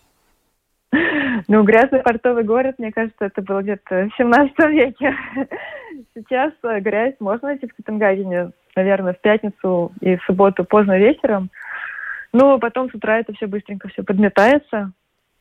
Ну, 1.46 1.62
грязный 1.62 2.00
портовый 2.00 2.44
город, 2.44 2.76
мне 2.78 2.90
кажется, 2.90 3.26
это 3.26 3.42
было 3.42 3.62
где-то 3.62 4.08
в 4.10 4.16
17 4.16 4.58
веке. 4.70 5.14
Сейчас 6.14 6.52
э, 6.62 6.80
грязь 6.80 7.14
можно 7.20 7.48
найти 7.48 7.66
в 7.66 7.74
Копенгагене, 7.76 8.50
наверное, 8.74 9.12
в 9.12 9.20
пятницу 9.20 9.92
и 10.00 10.16
в 10.16 10.22
субботу 10.24 10.64
поздно 10.64 10.98
вечером. 10.98 11.50
Ну, 12.32 12.58
потом 12.58 12.90
с 12.90 12.94
утра 12.94 13.18
это 13.18 13.32
все 13.34 13.46
быстренько 13.46 13.88
все 13.88 14.02
подметается. 14.02 14.92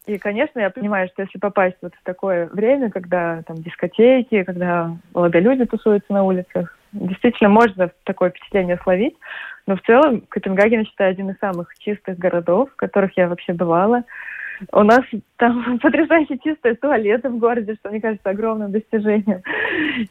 И, 0.05 0.17
конечно, 0.17 0.60
я 0.60 0.69
понимаю, 0.69 1.10
что 1.10 1.23
если 1.23 1.38
попасть 1.38 1.75
вот 1.81 1.93
в 1.93 2.03
такое 2.03 2.47
время, 2.47 2.89
когда 2.89 3.41
там 3.43 3.57
дискотеки, 3.57 4.43
когда 4.43 4.95
молодые 5.13 5.41
люди 5.41 5.65
тусуются 5.65 6.13
на 6.13 6.23
улицах, 6.23 6.77
действительно 6.93 7.49
можно 7.49 7.91
такое 8.05 8.29
впечатление 8.29 8.79
словить. 8.83 9.15
Но 9.65 9.75
в 9.75 9.81
целом 9.81 10.21
Копенгаген, 10.29 10.86
считаю, 10.86 11.12
один 11.12 11.29
из 11.31 11.38
самых 11.39 11.77
чистых 11.77 12.17
городов, 12.17 12.69
в 12.71 12.75
которых 12.77 13.17
я 13.17 13.27
вообще 13.27 13.51
бывала. 13.51 14.03
У 14.71 14.83
нас 14.83 15.01
там 15.37 15.79
потрясающе 15.81 16.37
чистые 16.43 16.75
туалеты 16.75 17.29
в 17.29 17.37
городе, 17.37 17.75
что, 17.75 17.89
мне 17.89 18.01
кажется, 18.01 18.29
огромным 18.29 18.71
достижением. 18.71 19.41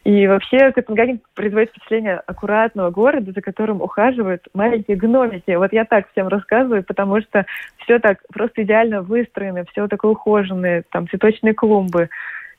И 0.03 0.27
вообще 0.27 0.71
Копенгаген 0.71 1.21
производит 1.35 1.69
впечатление 1.69 2.21
аккуратного 2.25 2.89
города, 2.91 3.31
за 3.31 3.41
которым 3.41 3.81
ухаживают 3.81 4.47
маленькие 4.53 4.97
гномики. 4.97 5.51
Вот 5.55 5.73
я 5.73 5.85
так 5.85 6.09
всем 6.11 6.27
рассказываю, 6.27 6.83
потому 6.83 7.21
что 7.21 7.45
все 7.77 7.99
так 7.99 8.19
просто 8.33 8.63
идеально 8.63 9.01
выстроено, 9.01 9.65
все 9.71 9.87
такое 9.87 10.11
ухоженное, 10.11 10.83
там 10.91 11.07
цветочные 11.09 11.53
клумбы. 11.53 12.09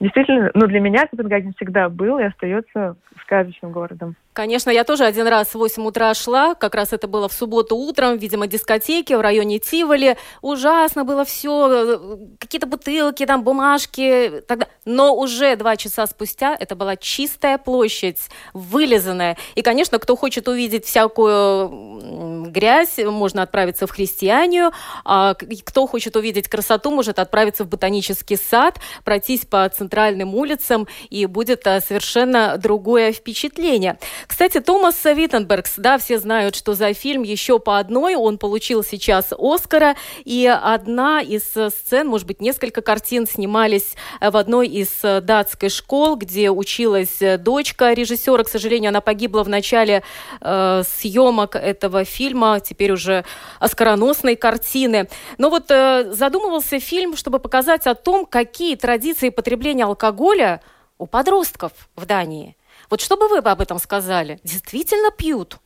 Действительно, 0.01 0.51
ну 0.55 0.67
для 0.67 0.81
меня 0.81 1.07
Копенгаген 1.07 1.55
всегда 1.55 1.89
был 1.89 2.19
и 2.19 2.25
остается 2.25 2.97
сказочным 3.23 3.73
городом. 3.73 4.15
Конечно, 4.39 4.71
я 4.71 4.85
тоже 4.85 5.05
один 5.05 5.27
раз 5.27 5.49
в 5.49 5.55
8 5.57 5.85
утра 5.85 6.15
шла, 6.15 6.55
как 6.55 6.77
раз 6.77 6.93
это 6.93 7.09
было 7.09 7.29
в 7.29 7.33
субботу 7.33 7.75
утром, 7.75 8.19
видимо, 8.19 8.47
дискотеки 8.47 9.13
в 9.13 9.21
районе 9.21 9.59
Тиволи. 9.59 10.17
Ужасно 10.43 11.05
было 11.05 11.25
все, 11.25 12.29
какие-то 12.39 12.69
бутылки, 12.69 13.27
там, 13.27 13.43
бумажки. 13.43 14.45
Тогда... 14.47 14.69
Но 14.85 15.13
уже 15.17 15.57
два 15.57 15.77
часа 15.77 16.07
спустя 16.07 16.57
это 16.57 16.77
была 16.77 16.95
чистая 16.95 17.59
площадь, 17.59 18.21
вылизанная. 18.53 19.37
И, 19.57 19.63
конечно, 19.63 19.99
кто 19.99 20.15
хочет 20.15 20.47
увидеть 20.47 20.87
всякую 20.87 22.49
грязь, 22.53 22.99
можно 22.99 23.43
отправиться 23.43 23.89
в 23.89 23.91
Христианию. 23.91 24.71
А 25.05 25.35
кто 25.35 25.89
хочет 25.89 26.15
увидеть 26.15 26.47
красоту, 26.47 26.93
может 26.93 27.19
отправиться 27.19 27.65
в 27.65 27.69
ботанический 27.69 28.37
сад, 28.37 28.79
пройтись 29.03 29.47
по 29.47 29.69
центральным 29.69 30.37
улицам, 30.37 30.87
и 31.11 31.27
будет 31.27 31.67
а, 31.67 31.81
совершенно 31.81 32.57
другое 32.57 33.13
впечатление. 33.13 33.99
Кстати, 34.29 34.61
Томас 34.61 35.05
Виттенбергс, 35.05 35.75
да, 35.79 35.97
все 35.97 36.19
знают, 36.19 36.55
что 36.55 36.75
за 36.75 36.93
фильм 36.93 37.23
еще 37.23 37.59
по 37.59 37.79
одной 37.79 38.15
он 38.15 38.37
получил 38.37 38.85
сейчас 38.85 39.33
Оскара, 39.37 39.97
и 40.25 40.47
одна 40.47 41.23
из 41.23 41.45
сцен, 41.45 42.07
может 42.07 42.27
быть, 42.27 42.41
несколько 42.43 42.83
картин 42.83 43.27
снимались 43.27 43.95
в 44.21 44.37
одной 44.37 44.69
из 44.69 44.91
датской 45.03 45.71
школ, 45.71 46.17
где 46.17 46.51
училась 46.51 47.19
дочка 47.39 47.95
режиссера. 47.95 48.45
К 48.45 48.49
сожалению, 48.49 48.91
она 48.91 49.01
погибла 49.01 49.43
в 49.43 49.49
начале 49.49 50.03
э, 50.41 50.83
съемок 50.87 51.57
этого 51.57 52.05
фильма, 52.05 52.61
теперь 52.61 52.93
уже 52.93 53.25
оскароносной 53.61 54.37
картины. 54.37 55.09
Но 55.39 55.49
вот 55.49 55.71
э, 55.71 56.13
задумывался 56.13 56.79
фильм, 56.81 57.17
чтобы 57.17 57.39
показать 57.39 57.87
о 57.87 57.95
том, 57.95 58.27
какие 58.27 58.77
традиции 58.77 59.31
потребления 59.31 59.85
алкоголя 59.85 60.61
у 60.99 61.07
подростков 61.07 61.73
в 61.97 62.05
Дании. 62.05 62.58
Вот 62.91 63.01
что 63.01 63.17
бы 63.17 63.29
вы 63.29 63.39
об 63.39 63.61
этом 63.61 63.79
сказали? 63.79 64.39
Действительно 64.45 65.11
пьют? 65.11 65.59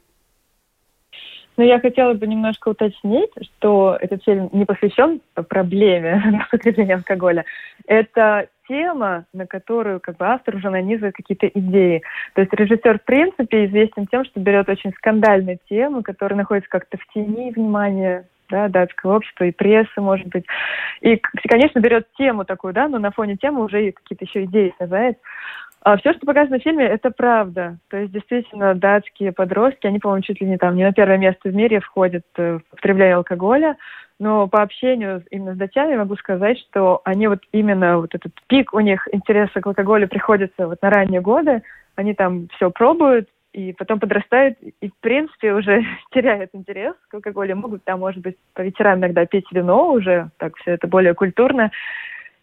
Ну, 1.56 1.64
я 1.64 1.80
хотела 1.80 2.14
бы 2.14 2.26
немножко 2.26 2.70
уточнить, 2.70 3.30
что 3.42 3.96
этот 4.00 4.24
фильм 4.24 4.48
не 4.52 4.64
посвящен 4.64 5.20
проблеме 5.48 6.46
потребления 6.50 6.94
алкоголя. 6.94 7.44
Это 7.86 8.48
тема, 8.66 9.26
на 9.34 9.46
которую 9.46 10.00
как 10.00 10.16
бы 10.16 10.26
автор 10.26 10.56
уже 10.56 10.70
нанизывает 10.70 11.14
какие-то 11.14 11.46
идеи. 11.48 12.02
То 12.34 12.40
есть 12.40 12.52
режиссер, 12.54 12.98
в 12.98 13.04
принципе, 13.04 13.66
известен 13.66 14.06
тем, 14.06 14.24
что 14.24 14.40
берет 14.40 14.68
очень 14.68 14.92
скандальные 14.94 15.58
темы, 15.68 16.02
которые 16.02 16.38
находятся 16.38 16.70
как-то 16.70 16.96
в 16.96 17.06
тени 17.12 17.52
внимания 17.52 18.26
да, 18.48 18.68
датского 18.68 19.16
общества 19.16 19.44
и 19.44 19.52
прессы, 19.52 20.00
может 20.00 20.28
быть. 20.28 20.44
И, 21.00 21.20
конечно, 21.48 21.80
берет 21.80 22.06
тему 22.16 22.44
такую, 22.44 22.72
да, 22.72 22.88
но 22.88 22.98
на 22.98 23.10
фоне 23.10 23.36
темы 23.36 23.64
уже 23.64 23.92
какие-то 23.92 24.24
еще 24.24 24.44
идеи 24.44 24.74
сажает. 24.78 25.18
А 25.84 25.96
все, 25.96 26.12
что 26.12 26.26
показано 26.26 26.60
в 26.60 26.62
фильме, 26.62 26.84
это 26.84 27.10
правда. 27.10 27.78
То 27.90 27.96
есть, 27.96 28.12
действительно, 28.12 28.74
датские 28.74 29.32
подростки, 29.32 29.86
они, 29.88 29.98
по-моему, 29.98 30.22
чуть 30.22 30.40
ли 30.40 30.46
не 30.46 30.56
там, 30.56 30.76
не 30.76 30.84
на 30.84 30.92
первое 30.92 31.18
место 31.18 31.48
в 31.48 31.54
мире 31.54 31.80
входят 31.80 32.24
э, 32.36 32.58
в 32.58 32.72
употребление 32.72 33.16
алкоголя. 33.16 33.76
Но 34.20 34.46
по 34.46 34.62
общению 34.62 35.24
именно 35.30 35.54
с 35.54 35.58
датчанами 35.58 35.96
могу 35.96 36.14
сказать, 36.14 36.56
что 36.60 37.00
они 37.04 37.26
вот 37.26 37.40
именно 37.50 37.98
вот 37.98 38.14
этот 38.14 38.32
пик 38.46 38.72
у 38.72 38.78
них 38.78 39.08
интереса 39.10 39.60
к 39.60 39.66
алкоголю 39.66 40.06
приходится 40.06 40.68
вот 40.68 40.80
на 40.82 40.90
ранние 40.90 41.20
годы. 41.20 41.62
Они 41.96 42.14
там 42.14 42.46
все 42.54 42.70
пробуют, 42.70 43.28
и 43.52 43.72
потом 43.72 43.98
подрастают, 43.98 44.58
и, 44.80 44.88
в 44.88 44.94
принципе, 45.00 45.52
уже 45.52 45.84
теряют 46.12 46.50
интерес 46.52 46.94
к 47.08 47.14
алкоголю. 47.14 47.56
Могут 47.56 47.82
там, 47.82 47.98
может 47.98 48.22
быть, 48.22 48.36
по 48.54 48.60
вечерам 48.60 49.00
иногда 49.00 49.26
пить 49.26 49.50
вино 49.50 49.90
уже, 49.90 50.30
так 50.38 50.56
все 50.58 50.72
это 50.72 50.86
более 50.86 51.14
культурно. 51.14 51.72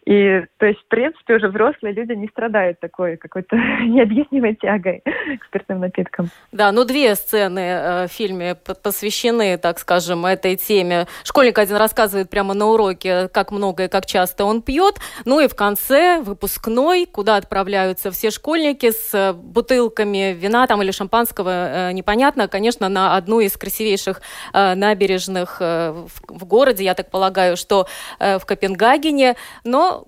И, 0.06 0.42
то 0.56 0.66
есть, 0.66 0.80
в 0.80 0.88
принципе, 0.88 1.34
уже 1.34 1.48
взрослые 1.48 1.92
люди 1.92 2.12
не 2.12 2.26
страдают 2.28 2.80
такой 2.80 3.18
какой-то 3.18 3.56
необъяснимой 3.84 4.54
тягой 4.54 5.02
к 5.04 5.44
спиртным 5.44 5.80
напиткам. 5.80 6.30
Да, 6.52 6.72
ну 6.72 6.84
две 6.84 7.14
сцены 7.14 7.60
э, 7.60 8.06
в 8.06 8.10
фильме 8.10 8.54
посвящены, 8.54 9.58
так 9.58 9.78
скажем, 9.78 10.24
этой 10.24 10.56
теме. 10.56 11.06
Школьник 11.22 11.58
один 11.58 11.76
рассказывает 11.76 12.30
прямо 12.30 12.54
на 12.54 12.66
уроке, 12.66 13.28
как 13.28 13.52
много 13.52 13.84
и 13.84 13.88
как 13.88 14.06
часто 14.06 14.46
он 14.46 14.62
пьет. 14.62 14.96
Ну 15.26 15.38
и 15.38 15.48
в 15.48 15.54
конце 15.54 16.20
выпускной, 16.20 17.04
куда 17.04 17.36
отправляются 17.36 18.10
все 18.10 18.30
школьники 18.30 18.92
с 18.92 19.10
э, 19.12 19.34
бутылками 19.34 20.32
вина 20.32 20.66
там 20.66 20.82
или 20.82 20.92
шампанского, 20.92 21.90
э, 21.90 21.92
непонятно. 21.92 22.48
Конечно, 22.48 22.88
на 22.88 23.16
одну 23.16 23.40
из 23.40 23.56
красивейших 23.56 24.22
набережных 24.52 25.60
в, 25.60 26.44
городе, 26.44 26.84
я 26.84 26.94
так 26.94 27.10
полагаю, 27.10 27.56
что 27.56 27.86
в 28.18 28.40
Копенгагене. 28.46 29.36
Но 29.64 29.99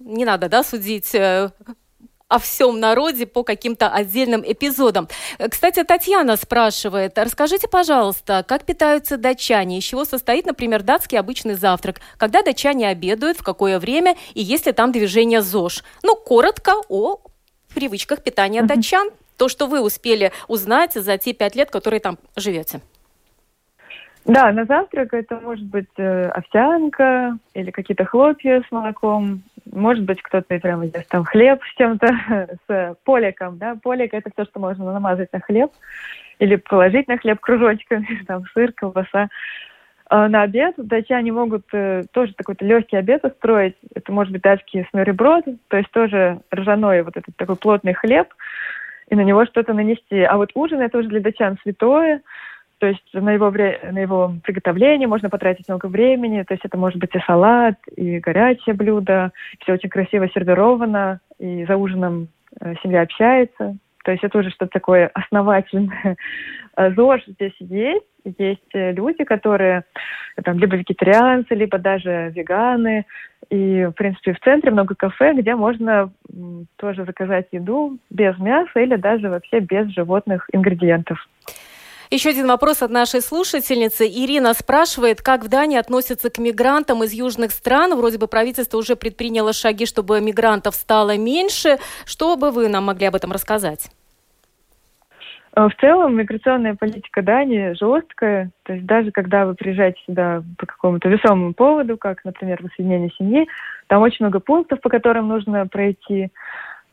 не 0.00 0.24
надо, 0.24 0.48
да, 0.48 0.62
судить 0.62 1.14
э, 1.14 1.50
о 2.28 2.38
всем 2.38 2.78
народе 2.78 3.26
по 3.26 3.42
каким-то 3.42 3.88
отдельным 3.88 4.42
эпизодам. 4.46 5.08
Кстати, 5.38 5.82
Татьяна 5.82 6.36
спрашивает, 6.36 7.18
расскажите, 7.18 7.68
пожалуйста, 7.68 8.44
как 8.46 8.64
питаются 8.64 9.16
датчане, 9.16 9.78
из 9.78 9.84
чего 9.84 10.04
состоит, 10.04 10.46
например, 10.46 10.82
датский 10.82 11.18
обычный 11.18 11.54
завтрак, 11.54 12.00
когда 12.18 12.42
датчане 12.42 12.88
обедают, 12.88 13.38
в 13.38 13.42
какое 13.42 13.78
время 13.78 14.16
и 14.34 14.42
есть 14.42 14.66
ли 14.66 14.72
там 14.72 14.92
движение 14.92 15.40
ЗОЖ. 15.40 15.84
Ну, 16.02 16.16
коротко 16.16 16.72
о 16.88 17.20
привычках 17.74 18.22
питания 18.22 18.62
датчан, 18.62 19.10
то, 19.36 19.48
что 19.48 19.66
вы 19.66 19.80
успели 19.80 20.32
узнать 20.48 20.94
за 20.94 21.16
те 21.16 21.32
пять 21.32 21.54
лет, 21.54 21.70
которые 21.70 22.00
там 22.00 22.18
живете. 22.36 22.80
Да, 24.28 24.52
на 24.52 24.66
завтрак 24.66 25.14
это 25.14 25.40
может 25.40 25.64
быть 25.64 25.88
э, 25.96 26.28
овсянка 26.28 27.38
или 27.54 27.70
какие-то 27.70 28.04
хлопья 28.04 28.62
с 28.68 28.70
молоком. 28.70 29.42
Может 29.72 30.04
быть, 30.04 30.22
кто-то 30.22 30.54
и 30.54 30.58
прямо 30.58 30.86
здесь 30.86 31.06
там 31.06 31.24
хлеб 31.24 31.60
с 31.62 31.76
чем-то, 31.76 32.48
с 32.68 32.96
поликом, 33.04 33.58
да. 33.58 33.76
Полик– 33.82 34.10
это 34.14 34.30
все, 34.32 34.44
что 34.44 34.60
можно 34.60 34.92
намазать 34.92 35.32
на 35.32 35.40
хлеб 35.40 35.70
или 36.38 36.56
положить 36.56 37.08
на 37.08 37.18
хлеб 37.18 37.40
кружочками, 37.40 38.22
там 38.26 38.44
сыр, 38.54 38.72
колбаса. 38.72 39.28
А 40.10 40.28
на 40.28 40.42
обед 40.42 40.74
датчане 40.78 41.32
могут 41.32 41.66
э, 41.72 42.04
тоже 42.12 42.32
такой-то 42.34 42.64
легкий 42.64 42.96
обед 42.96 43.24
устроить. 43.24 43.76
Это 43.94 44.10
может 44.10 44.32
быть 44.32 44.42
датский 44.42 44.86
смореброд, 44.90 45.44
то 45.68 45.76
есть 45.76 45.90
тоже 45.90 46.40
ржаной 46.54 47.02
вот 47.02 47.16
этот 47.16 47.36
такой 47.36 47.56
плотный 47.56 47.92
хлеб, 47.92 48.28
и 49.10 49.14
на 49.14 49.22
него 49.22 49.44
что-то 49.44 49.74
нанести. 49.74 50.22
А 50.22 50.36
вот 50.36 50.50
ужин– 50.54 50.80
это 50.82 50.98
уже 50.98 51.08
для 51.08 51.20
датчан 51.20 51.58
святое– 51.62 52.22
то 52.78 52.86
есть 52.86 53.02
на 53.12 53.32
его, 53.32 53.50
на 53.50 53.98
его 53.98 54.34
приготовление 54.44 55.08
можно 55.08 55.28
потратить 55.28 55.68
много 55.68 55.86
времени. 55.86 56.44
То 56.44 56.54
есть 56.54 56.64
это 56.64 56.76
может 56.76 56.98
быть 56.98 57.14
и 57.14 57.20
салат, 57.26 57.76
и 57.96 58.18
горячее 58.20 58.74
блюдо. 58.74 59.32
Все 59.60 59.72
очень 59.72 59.88
красиво 59.88 60.28
сервировано, 60.28 61.20
и 61.38 61.64
за 61.64 61.76
ужином 61.76 62.28
э, 62.60 62.74
семья 62.82 63.02
общается. 63.02 63.76
То 64.04 64.12
есть 64.12 64.22
это 64.22 64.38
уже 64.38 64.50
что-то 64.50 64.70
такое 64.72 65.10
основательное. 65.12 66.16
ЗОЖ 66.76 67.26
здесь 67.26 67.56
есть. 67.58 68.06
Есть 68.38 68.74
э, 68.74 68.92
люди, 68.92 69.24
которые 69.24 69.84
там, 70.44 70.58
либо 70.58 70.76
вегетарианцы, 70.76 71.54
либо 71.54 71.78
даже 71.78 72.32
веганы. 72.34 73.06
И, 73.50 73.86
в 73.86 73.92
принципе, 73.92 74.34
в 74.34 74.40
центре 74.40 74.70
много 74.70 74.94
кафе, 74.94 75.32
где 75.34 75.56
можно 75.56 76.12
тоже 76.76 77.04
заказать 77.04 77.48
еду 77.50 77.98
без 78.10 78.38
мяса 78.38 78.78
или 78.80 78.96
даже 78.96 79.28
вообще 79.30 79.60
без 79.60 79.88
животных 79.88 80.48
ингредиентов. 80.52 81.26
Еще 82.10 82.30
один 82.30 82.46
вопрос 82.46 82.82
от 82.82 82.90
нашей 82.90 83.20
слушательницы. 83.20 84.06
Ирина 84.06 84.54
спрашивает, 84.54 85.20
как 85.20 85.44
в 85.44 85.48
Дании 85.48 85.78
относятся 85.78 86.30
к 86.30 86.38
мигрантам 86.38 87.04
из 87.04 87.12
южных 87.12 87.50
стран. 87.50 87.94
Вроде 87.96 88.16
бы 88.16 88.28
правительство 88.28 88.78
уже 88.78 88.96
предприняло 88.96 89.52
шаги, 89.52 89.84
чтобы 89.84 90.20
мигрантов 90.22 90.74
стало 90.74 91.18
меньше. 91.18 91.76
Что 92.06 92.36
бы 92.36 92.50
вы 92.50 92.68
нам 92.68 92.84
могли 92.84 93.06
об 93.06 93.14
этом 93.14 93.30
рассказать? 93.30 93.90
Э, 95.54 95.68
в 95.68 95.80
целом 95.80 96.16
миграционная 96.16 96.76
политика 96.76 97.20
Дании 97.20 97.74
жесткая. 97.78 98.52
То 98.62 98.72
есть 98.72 98.86
даже 98.86 99.10
когда 99.10 99.44
вы 99.44 99.54
приезжаете 99.54 100.00
сюда 100.06 100.42
по 100.56 100.64
какому-то 100.64 101.10
весомому 101.10 101.52
поводу, 101.52 101.98
как, 101.98 102.24
например, 102.24 102.62
воссоединение 102.62 103.10
семьи, 103.18 103.46
там 103.88 104.00
очень 104.00 104.24
много 104.24 104.40
пунктов, 104.40 104.80
по 104.80 104.88
которым 104.88 105.28
нужно 105.28 105.66
пройти. 105.66 106.30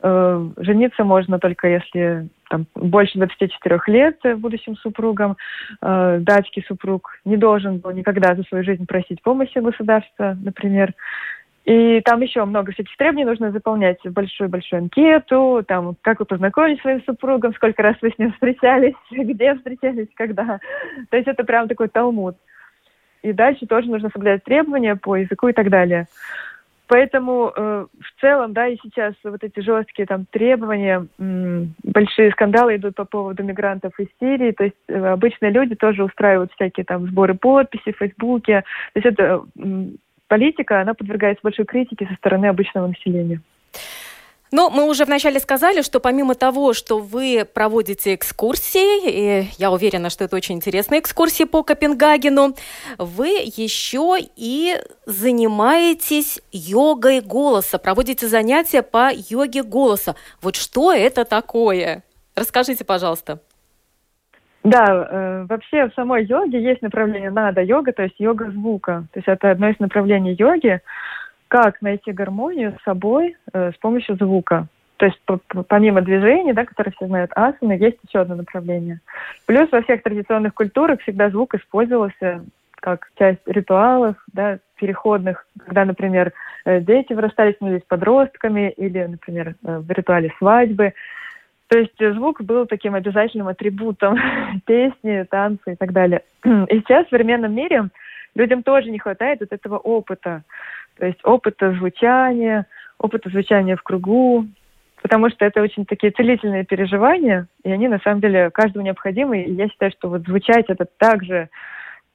Э, 0.02 0.48
жениться 0.58 1.04
можно 1.04 1.38
только 1.38 1.68
если 1.68 2.28
там, 2.50 2.66
больше 2.74 3.18
24 3.18 3.80
лет 3.86 4.18
будущим 4.36 4.76
супругам. 4.76 5.36
Э, 5.82 6.18
датский 6.20 6.64
супруг 6.66 7.18
не 7.24 7.36
должен 7.36 7.78
был 7.78 7.92
никогда 7.92 8.34
за 8.34 8.42
свою 8.44 8.64
жизнь 8.64 8.86
просить 8.86 9.22
помощи 9.22 9.58
государства, 9.58 10.36
например. 10.42 10.92
И 11.64 12.00
там 12.02 12.20
еще 12.20 12.44
много 12.44 12.70
всяких 12.70 12.96
требований 12.96 13.24
нужно 13.24 13.50
заполнять 13.50 13.98
большую-большую 14.04 14.82
анкету, 14.82 15.64
там, 15.66 15.96
как 16.00 16.20
вы 16.20 16.24
познакомились 16.24 16.78
с 16.78 16.82
своим 16.82 17.02
супругом, 17.02 17.52
сколько 17.54 17.82
раз 17.82 17.96
вы 18.02 18.12
с 18.12 18.18
ним 18.18 18.32
встречались, 18.32 18.94
где 19.10 19.54
встречались, 19.54 20.08
когда. 20.14 20.60
То 21.10 21.16
есть 21.16 21.26
это 21.26 21.42
прям 21.42 21.66
такой 21.66 21.88
талмуд. 21.88 22.36
И 23.22 23.32
дальше 23.32 23.66
тоже 23.66 23.88
нужно 23.88 24.10
соблюдать 24.10 24.44
требования 24.44 24.94
по 24.94 25.16
языку 25.16 25.48
и 25.48 25.52
так 25.52 25.68
далее. 25.68 26.06
Поэтому 26.88 27.52
э, 27.54 27.86
в 28.00 28.20
целом, 28.20 28.52
да, 28.52 28.68
и 28.68 28.76
сейчас 28.82 29.14
вот 29.24 29.42
эти 29.42 29.60
жесткие 29.60 30.06
там 30.06 30.24
требования, 30.30 31.06
м, 31.18 31.74
большие 31.82 32.30
скандалы 32.30 32.76
идут 32.76 32.94
по 32.94 33.04
поводу 33.04 33.42
мигрантов 33.42 33.98
из 33.98 34.06
Сирии, 34.20 34.52
то 34.52 34.64
есть 34.64 34.76
э, 34.88 34.94
обычные 34.96 35.50
люди 35.50 35.74
тоже 35.74 36.04
устраивают 36.04 36.52
всякие 36.52 36.84
там 36.84 37.06
сборы 37.08 37.34
подписей 37.34 37.92
в 37.92 37.98
Фейсбуке. 37.98 38.62
То 38.92 39.00
есть 39.00 39.06
это 39.06 39.42
м, 39.58 39.96
политика, 40.28 40.80
она 40.80 40.94
подвергается 40.94 41.40
большой 41.42 41.64
критике 41.64 42.06
со 42.06 42.14
стороны 42.14 42.46
обычного 42.46 42.86
населения. 42.86 43.40
Ну, 44.56 44.70
мы 44.70 44.88
уже 44.88 45.04
вначале 45.04 45.38
сказали, 45.38 45.82
что 45.82 46.00
помимо 46.00 46.34
того, 46.34 46.72
что 46.72 46.98
вы 46.98 47.44
проводите 47.44 48.14
экскурсии, 48.14 49.42
и 49.42 49.48
я 49.58 49.70
уверена, 49.70 50.08
что 50.08 50.24
это 50.24 50.34
очень 50.34 50.54
интересные 50.54 51.00
экскурсии 51.00 51.44
по 51.44 51.62
Копенгагену, 51.62 52.54
вы 52.96 53.28
еще 53.28 54.16
и 54.34 54.76
занимаетесь 55.04 56.40
йогой 56.52 57.20
голоса, 57.20 57.76
проводите 57.76 58.28
занятия 58.28 58.80
по 58.80 59.10
йоге 59.12 59.62
голоса. 59.62 60.14
Вот 60.40 60.56
что 60.56 60.90
это 60.90 61.26
такое? 61.26 62.02
Расскажите, 62.34 62.82
пожалуйста. 62.86 63.40
Да, 64.64 64.86
э, 64.88 65.46
вообще 65.50 65.88
в 65.88 65.94
самой 65.94 66.24
йоге 66.24 66.62
есть 66.62 66.80
направление 66.80 67.30
нада 67.30 67.60
йога, 67.60 67.92
то 67.92 68.04
есть 68.04 68.18
йога 68.18 68.50
звука. 68.50 69.04
То 69.12 69.18
есть 69.18 69.28
это 69.28 69.50
одно 69.50 69.68
из 69.68 69.78
направлений 69.80 70.32
йоги 70.32 70.80
как 71.48 71.80
найти 71.82 72.12
гармонию 72.12 72.76
с 72.78 72.82
собой 72.84 73.36
э, 73.52 73.72
с 73.72 73.76
помощью 73.78 74.16
звука. 74.16 74.66
То 74.96 75.06
есть 75.06 75.20
помимо 75.68 76.00
движений, 76.00 76.52
да, 76.54 76.64
которые 76.64 76.92
все 76.94 77.06
знают 77.06 77.30
асаны, 77.34 77.72
есть 77.72 77.98
еще 78.06 78.20
одно 78.20 78.34
направление. 78.34 79.00
Плюс 79.44 79.70
во 79.70 79.82
всех 79.82 80.02
традиционных 80.02 80.54
культурах 80.54 81.00
всегда 81.02 81.28
звук 81.28 81.54
использовался 81.54 82.44
как 82.80 83.08
часть 83.18 83.40
ритуалов, 83.46 84.16
да, 84.32 84.58
переходных, 84.76 85.46
когда, 85.64 85.84
например, 85.84 86.32
э, 86.64 86.80
дети 86.80 87.12
вырастали, 87.12 87.52
становились 87.52 87.84
подростками, 87.86 88.70
или, 88.70 89.04
например, 89.04 89.54
э, 89.64 89.78
в 89.78 89.90
ритуале 89.90 90.32
свадьбы. 90.38 90.92
То 91.68 91.78
есть 91.78 91.98
звук 91.98 92.42
был 92.42 92.66
таким 92.66 92.94
обязательным 92.94 93.48
атрибутом 93.48 94.16
песни, 94.66 95.26
танца 95.28 95.72
и 95.72 95.76
так 95.76 95.92
далее. 95.92 96.22
И 96.44 96.78
сейчас 96.78 97.06
в 97.06 97.10
современном 97.10 97.54
мире 97.54 97.88
людям 98.34 98.62
тоже 98.62 98.90
не 98.90 98.98
хватает 98.98 99.40
вот 99.40 99.52
этого 99.52 99.78
опыта. 99.78 100.42
То 100.98 101.06
есть 101.06 101.18
опыта 101.24 101.72
звучания, 101.72 102.66
опыта 102.98 103.28
звучания 103.30 103.76
в 103.76 103.82
кругу, 103.82 104.46
потому 105.02 105.30
что 105.30 105.44
это 105.44 105.62
очень 105.62 105.84
такие 105.86 106.12
целительные 106.12 106.64
переживания, 106.64 107.46
и 107.62 107.70
они 107.70 107.88
на 107.88 107.98
самом 107.98 108.20
деле 108.20 108.50
каждому 108.50 108.84
необходимы. 108.84 109.42
И 109.42 109.52
я 109.52 109.68
считаю, 109.68 109.92
что 109.92 110.08
вот 110.08 110.22
звучать 110.22 110.66
это 110.68 110.86
также, 110.98 111.48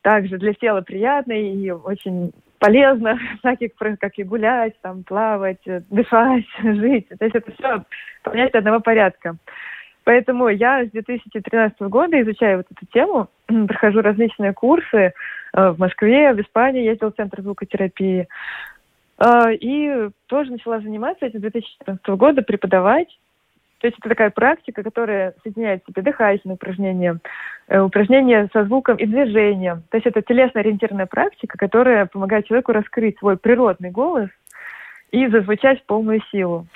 также 0.01 0.37
для 0.37 0.53
тела 0.53 0.81
приятно 0.81 1.33
и 1.33 1.69
очень 1.69 2.31
полезно, 2.59 3.19
так 3.41 3.59
как, 3.77 3.99
как 3.99 4.17
и 4.17 4.23
гулять, 4.23 4.73
там, 4.81 5.03
плавать, 5.03 5.61
дышать, 5.89 6.45
жить. 6.63 7.07
То 7.09 7.25
есть 7.25 7.35
это 7.35 7.51
все 7.51 7.83
понятие 8.23 8.59
одного 8.59 8.79
порядка. 8.79 9.37
Поэтому 10.03 10.47
я 10.47 10.85
с 10.85 10.91
2013 10.91 11.79
года 11.81 12.19
изучаю 12.21 12.57
вот 12.57 12.65
эту 12.71 12.85
тему, 12.91 13.29
прохожу 13.67 14.01
различные 14.01 14.53
курсы 14.53 15.13
э, 15.53 15.69
в 15.69 15.79
Москве, 15.79 16.33
в 16.33 16.41
Испании 16.41 16.85
ездил 16.85 17.11
в 17.11 17.15
Центр 17.15 17.41
звукотерапии. 17.41 18.27
Э, 19.21 19.53
и 19.53 20.09
тоже 20.27 20.51
начала 20.51 20.79
заниматься 20.79 21.25
этим 21.25 21.39
с 21.39 21.41
2014 21.43 22.07
года, 22.09 22.41
преподавать. 22.41 23.07
То 23.79 23.87
есть 23.87 23.97
это 23.99 24.09
такая 24.09 24.29
практика, 24.29 24.83
которая 24.83 25.33
соединяет 25.43 25.83
в 25.83 25.91
себе 25.91 26.01
дыхательные 26.03 26.55
упражнения, 26.55 27.19
э, 27.67 27.79
упражнения 27.79 28.49
со 28.53 28.65
звуком 28.65 28.97
и 28.97 29.05
движением. 29.05 29.83
То 29.89 29.97
есть 29.97 30.07
это 30.07 30.21
телесно-ориентированная 30.21 31.07
практика, 31.07 31.57
которая 31.57 32.05
помогает 32.05 32.47
человеку 32.47 32.71
раскрыть 32.73 33.17
свой 33.19 33.37
природный 33.37 33.91
голос 33.91 34.29
и 35.11 35.27
зазвучать 35.27 35.81
в 35.81 35.85
полную 35.85 36.21
силу. 36.31 36.67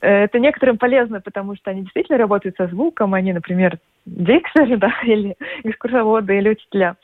Э, 0.00 0.24
это 0.24 0.40
некоторым 0.40 0.78
полезно, 0.78 1.20
потому 1.20 1.54
что 1.56 1.70
они 1.70 1.82
действительно 1.82 2.18
работают 2.18 2.56
со 2.56 2.66
звуком, 2.66 3.14
они, 3.14 3.32
например, 3.32 3.78
дикторы, 4.06 4.76
да, 4.78 4.92
или 5.04 5.36
экскурсоводы, 5.62 6.36
или 6.36 6.50
учителя. 6.50 6.96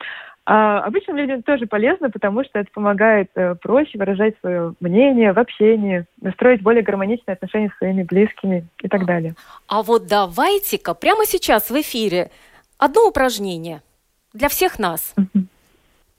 А 0.45 0.79
обычным 0.79 1.15
людям 1.15 1.41
тоже 1.41 1.67
полезно, 1.67 2.09
потому 2.09 2.43
что 2.43 2.59
это 2.59 2.69
помогает 2.73 3.29
э, 3.35 3.55
проще 3.55 3.97
выражать 3.97 4.35
свое 4.41 4.73
мнение 4.81 5.31
в 5.31 5.39
общении, 5.39 6.05
настроить 6.19 6.61
более 6.61 6.83
гармоничные 6.83 7.33
отношения 7.33 7.69
с 7.69 7.77
своими 7.77 8.03
близкими 8.03 8.67
и 8.81 8.89
так 8.89 9.05
далее. 9.05 9.35
А 9.67 9.83
вот 9.83 10.05
давайте-ка 10.07 10.95
прямо 10.95 11.25
сейчас 11.25 11.69
в 11.69 11.79
эфире 11.79 12.29
одно 12.77 13.07
упражнение 13.07 13.81
для 14.33 14.49
всех 14.49 14.79
нас. 14.79 15.15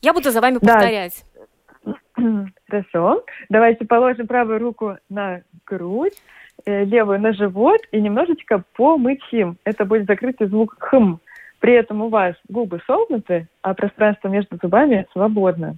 Я 0.01 0.15
буду 0.15 0.31
за 0.31 0.41
вами 0.41 0.57
повторять. 0.59 1.23
Хорошо. 2.69 3.25
Давайте 3.51 3.85
положим 3.85 4.27
правую 4.27 4.59
руку 4.59 4.97
на 5.11 5.43
грудь, 5.67 6.15
э, 6.65 6.85
левую 6.85 7.21
на 7.21 7.35
живот 7.35 7.81
и 7.93 8.01
немножечко 8.01 8.63
помычим. 8.75 9.59
Это 9.65 9.85
будет 9.85 10.07
закрытый 10.07 10.47
звук 10.47 10.77
«хм». 10.79 11.19
При 11.65 11.73
этом 11.73 12.03
у 12.03 12.11
вас 12.11 12.35
губы 12.51 12.79
согнуты, 12.87 13.49
а 13.63 13.73
пространство 13.73 14.29
между 14.29 14.59
зубами 14.63 15.07
свободно. 15.15 15.77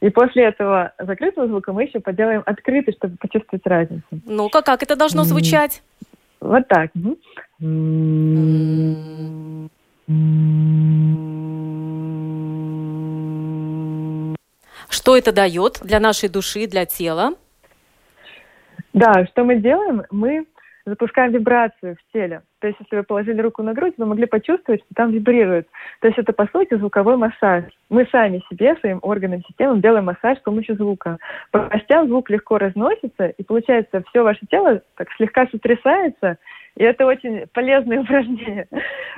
И 0.00 0.08
после 0.08 0.44
этого 0.44 0.92
закрытого 0.96 1.48
звука 1.48 1.72
мы 1.72 1.82
еще 1.82 1.98
поделаем 1.98 2.44
открытый, 2.46 2.94
чтобы 2.94 3.16
почувствовать 3.16 3.66
разницу. 3.66 4.04
Ну-ка, 4.26 4.62
как 4.62 4.84
это 4.84 4.94
должно 4.94 5.24
звучать? 5.24 5.82
Вот 6.38 6.68
так. 6.68 6.92
Что 14.88 15.16
это 15.16 15.32
дает 15.32 15.80
для 15.82 15.98
нашей 15.98 16.28
души, 16.28 16.68
для 16.68 16.86
тела? 16.86 17.34
Да, 18.92 19.26
что 19.32 19.42
мы 19.42 19.56
делаем? 19.56 20.04
Мы 20.12 20.46
запускаем 20.86 21.32
вибрацию 21.32 21.96
в 21.96 22.12
теле. 22.12 22.42
То 22.60 22.68
есть, 22.68 22.78
если 22.80 22.96
вы 22.96 23.02
положили 23.02 23.40
руку 23.40 23.62
на 23.62 23.72
грудь, 23.74 23.94
вы 23.96 24.06
могли 24.06 24.26
почувствовать, 24.26 24.82
что 24.82 24.94
там 24.94 25.10
вибрирует. 25.10 25.68
То 26.00 26.08
есть, 26.08 26.18
это, 26.18 26.32
по 26.32 26.46
сути, 26.46 26.76
звуковой 26.76 27.16
массаж. 27.16 27.64
Мы 27.90 28.06
сами 28.10 28.42
себе, 28.50 28.76
своим 28.76 28.98
органам, 29.02 29.42
системам 29.46 29.80
делаем 29.80 30.04
массаж 30.04 30.38
с 30.38 30.42
помощью 30.42 30.76
звука. 30.76 31.18
По 31.50 31.60
костям 31.60 32.08
звук 32.08 32.30
легко 32.30 32.58
разносится, 32.58 33.26
и 33.26 33.42
получается, 33.42 34.02
все 34.08 34.22
ваше 34.22 34.46
тело 34.50 34.82
так 34.96 35.08
слегка 35.16 35.46
сотрясается, 35.46 36.38
и 36.76 36.82
это 36.82 37.06
очень 37.06 37.46
полезное 37.52 38.00
упражнение, 38.02 38.66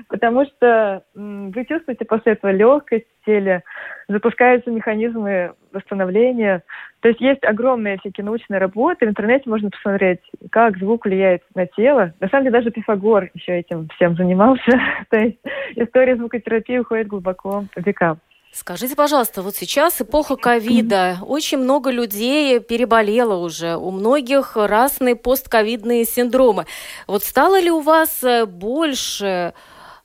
потому 0.09 0.45
что 0.45 1.03
вы 1.15 1.65
чувствуете 1.65 2.05
после 2.05 2.33
этого 2.33 2.51
легкость 2.51 3.07
в 3.23 3.25
теле, 3.25 3.63
запускаются 4.09 4.71
механизмы 4.71 5.55
восстановления. 5.73 6.63
То 7.01 7.09
есть 7.09 7.21
есть 7.21 7.45
огромные 7.45 7.99
всякие 7.99 8.25
научные 8.25 8.59
работы. 8.59 9.07
В 9.07 9.09
интернете 9.09 9.49
можно 9.49 9.71
посмотреть, 9.71 10.21
как 10.51 10.79
звук 10.79 11.05
влияет 11.05 11.43
на 11.55 11.67
тело. 11.67 12.13
На 12.21 12.29
самом 12.29 12.45
деле 12.45 12.59
даже 12.59 12.71
Пифагор 12.71 13.31
еще 13.35 13.59
этим 13.59 13.89
всем 13.97 14.17
занимался. 14.17 14.71
То 15.11 15.19
есть 15.19 15.39
история 15.77 16.17
звукотерапии 16.17 16.79
уходит 16.79 17.09
глубоко 17.09 17.65
в 17.75 17.87
века. 17.87 18.19
Скажите, 18.59 18.97
пожалуйста, 18.97 19.43
вот 19.43 19.55
сейчас 19.55 20.01
эпоха 20.01 20.35
ковида, 20.37 21.19
очень 21.27 21.59
много 21.59 21.91
людей 21.91 22.59
переболело 22.59 23.37
уже, 23.37 23.77
у 23.77 23.91
многих 23.91 24.57
разные 24.57 25.15
постковидные 25.15 26.07
синдромы. 26.07 26.65
Вот 27.07 27.23
стало 27.23 27.61
ли 27.61 27.71
у 27.71 27.81
вас 27.81 28.25
э, 28.25 28.47
больше 28.47 29.53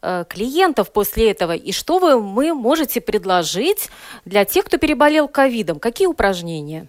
э, 0.02 0.26
клиентов 0.28 0.92
после 0.92 1.32
этого? 1.32 1.54
И 1.54 1.72
что 1.72 2.00
вы 2.00 2.22
мы 2.22 2.54
можете 2.54 3.00
предложить 3.00 3.90
для 4.26 4.44
тех, 4.44 4.66
кто 4.66 4.78
переболел 4.78 5.30
ковидом? 5.30 5.80
Какие 5.80 6.08
упражнения? 6.08 6.88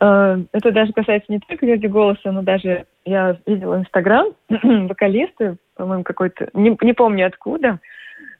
Э, 0.00 0.36
это 0.50 0.72
даже 0.72 0.92
касается 0.94 1.30
не 1.30 1.38
только 1.38 1.64
йоги 1.64 1.86
голоса, 1.86 2.32
но 2.32 2.42
даже 2.42 2.86
я 3.04 3.38
видела 3.46 3.78
Инстаграм, 3.78 4.32
вокалисты, 4.48 5.58
по-моему, 5.76 6.02
какой-то, 6.02 6.48
не, 6.54 6.76
не 6.80 6.92
помню 6.92 7.28
откуда, 7.28 7.78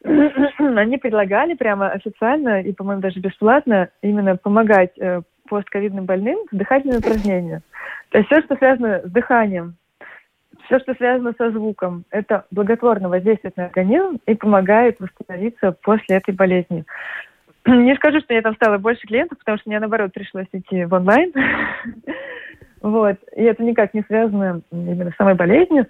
они 0.59 0.99
предлагали 0.99 1.55
прямо 1.55 1.89
официально 1.89 2.63
и, 2.63 2.73
по-моему, 2.73 3.03
даже 3.03 3.21
бесплатно 3.21 3.89
именно 4.03 4.37
помогать 4.37 4.93
э, 4.99 5.23
постковидным 5.49 6.05
больным 6.05 6.39
с 6.51 6.57
дыхательными 6.57 6.99
упражнениями. 6.99 7.63
То 8.11 8.19
есть 8.19 8.31
все, 8.31 8.41
что 8.43 8.57
связано 8.57 9.03
с 9.05 9.11
дыханием, 9.11 9.77
все, 10.67 10.79
что 10.81 10.95
связано 10.95 11.33
со 11.37 11.51
звуком, 11.51 12.05
это 12.11 12.45
благотворно 12.51 13.09
воздействует 13.09 13.57
на 13.57 13.67
организм 13.67 14.19
и 14.27 14.35
помогает 14.35 14.99
восстановиться 15.01 15.73
после 15.73 16.17
этой 16.17 16.35
болезни. 16.35 16.85
Не 17.67 17.95
скажу, 17.95 18.21
что 18.21 18.35
я 18.35 18.43
там 18.43 18.55
стало 18.55 18.79
больше 18.79 19.07
клиентов, 19.07 19.39
потому 19.39 19.59
что 19.59 19.69
мне, 19.69 19.81
наоборот, 19.81 20.13
пришлось 20.13 20.47
идти 20.53 20.85
в 20.85 20.95
онлайн. 20.95 21.33
Вот. 22.83 23.17
И 23.35 23.43
это 23.43 23.65
никак 23.65 23.95
не 23.95 24.03
связано 24.03 24.61
именно 24.71 25.11
с 25.11 25.17
самой 25.17 25.35
болезнью. 25.35 25.87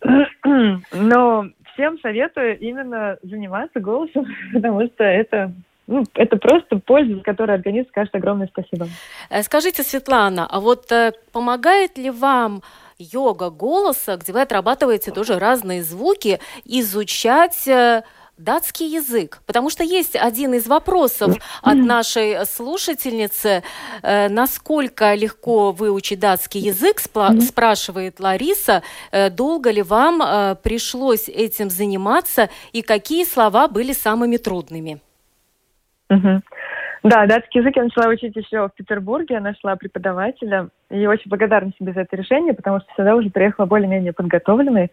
Но 0.94 1.48
всем 1.74 1.98
советую 2.00 2.58
именно 2.58 3.18
заниматься 3.22 3.80
голосом, 3.80 4.26
потому 4.52 4.86
что 4.86 5.04
это 5.04 5.52
ну, 5.86 6.04
это 6.14 6.38
просто 6.38 6.78
польза, 6.78 7.16
за 7.16 7.20
которую 7.20 7.54
организм 7.56 7.88
скажет 7.88 8.14
огромное 8.14 8.48
спасибо. 8.48 8.88
Э, 9.28 9.42
скажите, 9.42 9.82
Светлана, 9.82 10.46
а 10.50 10.60
вот 10.60 10.90
э, 10.90 11.12
помогает 11.32 11.98
ли 11.98 12.10
вам 12.10 12.62
йога 12.98 13.50
голоса, 13.50 14.16
где 14.16 14.32
вы 14.32 14.40
отрабатываете 14.40 15.10
тоже 15.10 15.38
разные 15.38 15.82
звуки, 15.82 16.38
изучать 16.64 17.68
э, 17.68 18.02
датский 18.38 18.86
язык? 18.86 19.40
Потому 19.46 19.70
что 19.70 19.84
есть 19.84 20.16
один 20.16 20.54
из 20.54 20.66
вопросов 20.66 21.36
от 21.62 21.76
нашей 21.76 22.46
слушательницы. 22.46 23.62
Э, 24.02 24.28
насколько 24.28 25.14
легко 25.14 25.72
выучить 25.72 26.20
датский 26.20 26.60
язык, 26.60 27.00
спрашивает 27.00 28.20
Лариса. 28.20 28.82
Э, 29.12 29.30
долго 29.30 29.70
ли 29.70 29.82
вам 29.82 30.22
э, 30.22 30.56
пришлось 30.62 31.28
этим 31.28 31.70
заниматься 31.70 32.48
и 32.72 32.82
какие 32.82 33.24
слова 33.24 33.68
были 33.68 33.92
самыми 33.92 34.36
трудными? 34.36 35.00
Да, 37.04 37.26
датский 37.26 37.60
язык 37.60 37.76
я 37.76 37.84
начала 37.84 38.08
учить 38.08 38.34
еще 38.34 38.66
в 38.66 38.74
Петербурге. 38.74 39.34
Я 39.34 39.40
нашла 39.40 39.76
преподавателя. 39.76 40.68
И 40.90 41.06
очень 41.06 41.28
благодарна 41.28 41.70
себе 41.78 41.92
за 41.92 42.00
это 42.00 42.16
решение, 42.16 42.54
потому 42.54 42.80
что 42.80 42.88
сюда 42.96 43.14
уже 43.14 43.28
приехала 43.28 43.66
более-менее 43.66 44.14
подготовленной. 44.14 44.90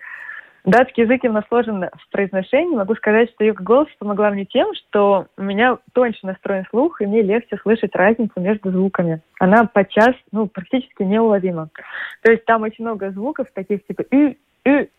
Датский 0.63 1.03
язык 1.03 1.23
именно 1.23 1.43
сложен 1.47 1.85
в 1.85 2.11
произношении. 2.11 2.75
Могу 2.75 2.95
сказать, 2.95 3.31
что 3.31 3.43
йога 3.43 3.63
голос 3.63 3.87
помогла 3.97 4.29
мне 4.29 4.45
тем, 4.45 4.73
что 4.75 5.27
у 5.37 5.41
меня 5.41 5.77
тоньше 5.93 6.25
настроен 6.25 6.65
слух, 6.69 7.01
и 7.01 7.05
мне 7.05 7.21
легче 7.21 7.57
слышать 7.57 7.95
разницу 7.95 8.39
между 8.39 8.71
звуками. 8.71 9.21
Она 9.39 9.65
подчас 9.65 10.15
ну, 10.31 10.47
практически 10.47 11.03
неуловима. 11.03 11.69
То 12.21 12.31
есть 12.31 12.45
там 12.45 12.61
очень 12.61 12.83
много 12.85 13.11
звуков, 13.11 13.47
таких 13.53 13.85
типа 13.87 14.03
«ы», 14.11 14.37
«ы», 14.65 14.89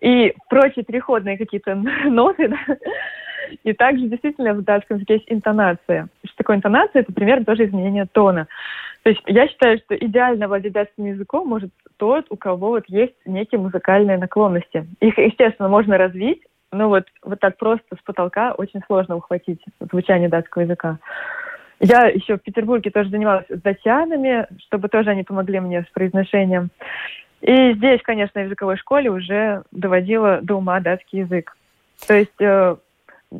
и 0.00 0.34
прочие 0.50 0.84
переходные 0.84 1.38
какие-то 1.38 1.74
ноты. 2.04 2.48
Да? 2.48 2.76
И 3.64 3.72
также 3.72 4.06
действительно 4.06 4.54
в 4.54 4.62
датском 4.62 4.96
языке 4.96 5.14
есть 5.14 5.26
интонация. 5.28 6.08
Что 6.24 6.36
такое 6.38 6.56
интонация? 6.56 7.02
Это 7.02 7.12
примерно 7.12 7.44
тоже 7.44 7.64
изменение 7.64 8.06
тона. 8.06 8.46
То 9.02 9.10
есть 9.10 9.22
я 9.26 9.46
считаю, 9.46 9.78
что 9.78 9.94
идеально 9.96 10.48
владеть 10.48 10.72
датским 10.72 11.06
языком 11.06 11.46
может 11.46 11.70
тот, 11.96 12.26
у 12.30 12.36
кого 12.36 12.70
вот 12.70 12.84
есть 12.88 13.14
некие 13.24 13.60
музыкальные 13.60 14.18
наклонности. 14.18 14.86
Их, 15.00 15.16
естественно, 15.16 15.68
можно 15.68 15.96
развить, 15.96 16.42
но 16.72 16.88
вот, 16.88 17.04
вот 17.22 17.38
так 17.40 17.56
просто 17.56 17.96
с 17.96 18.02
потолка 18.04 18.52
очень 18.52 18.80
сложно 18.86 19.16
ухватить 19.16 19.62
звучание 19.80 20.28
датского 20.28 20.62
языка. 20.62 20.98
Я 21.78 22.06
еще 22.06 22.36
в 22.36 22.42
Петербурге 22.42 22.90
тоже 22.90 23.10
занималась 23.10 23.46
с 23.48 23.60
датчанами, 23.60 24.46
чтобы 24.66 24.88
тоже 24.88 25.10
они 25.10 25.22
помогли 25.22 25.60
мне 25.60 25.82
с 25.82 25.92
произношением. 25.92 26.70
И 27.42 27.74
здесь, 27.74 28.00
конечно, 28.02 28.40
в 28.40 28.44
языковой 28.44 28.76
школе 28.76 29.10
уже 29.10 29.62
доводила 29.70 30.40
до 30.42 30.56
ума 30.56 30.80
датский 30.80 31.20
язык. 31.20 31.56
То 32.06 32.14
есть 32.14 32.40
э, 32.40 32.76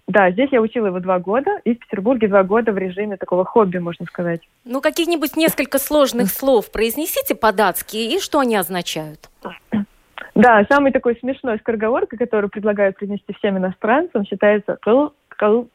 да, 0.07 0.31
здесь 0.31 0.51
я 0.53 0.61
учила 0.61 0.87
его 0.87 1.01
два 1.01 1.19
года, 1.19 1.61
и 1.65 1.75
в 1.75 1.79
Петербурге 1.79 2.29
два 2.29 2.43
года 2.43 2.73
в 2.73 2.79
режиме 2.79 3.17
такого 3.17 3.45
хобби, 3.45 3.79
можно 3.79 4.07
сказать. 4.07 4.41
Ну, 4.65 4.81
каких-нибудь 4.81 5.37
несколько 5.37 5.79
сложных 5.79 6.29
слов 6.29 6.71
произнесите 6.71 7.35
по-датски, 7.35 7.97
и 7.97 8.19
что 8.21 8.41
они 8.41 8.57
означают? 8.57 9.31
Да, 10.35 10.65
самый 10.69 10.93
такой 10.93 11.17
смешной 11.17 11.59
скороговорка, 11.59 12.17
которую 12.17 12.51
предлагают 12.51 12.97
принести 12.97 13.33
всем 13.35 13.57
иностранцам, 13.57 14.25
считается 14.27 14.77
«кл 14.83 15.09
кл 15.37 15.67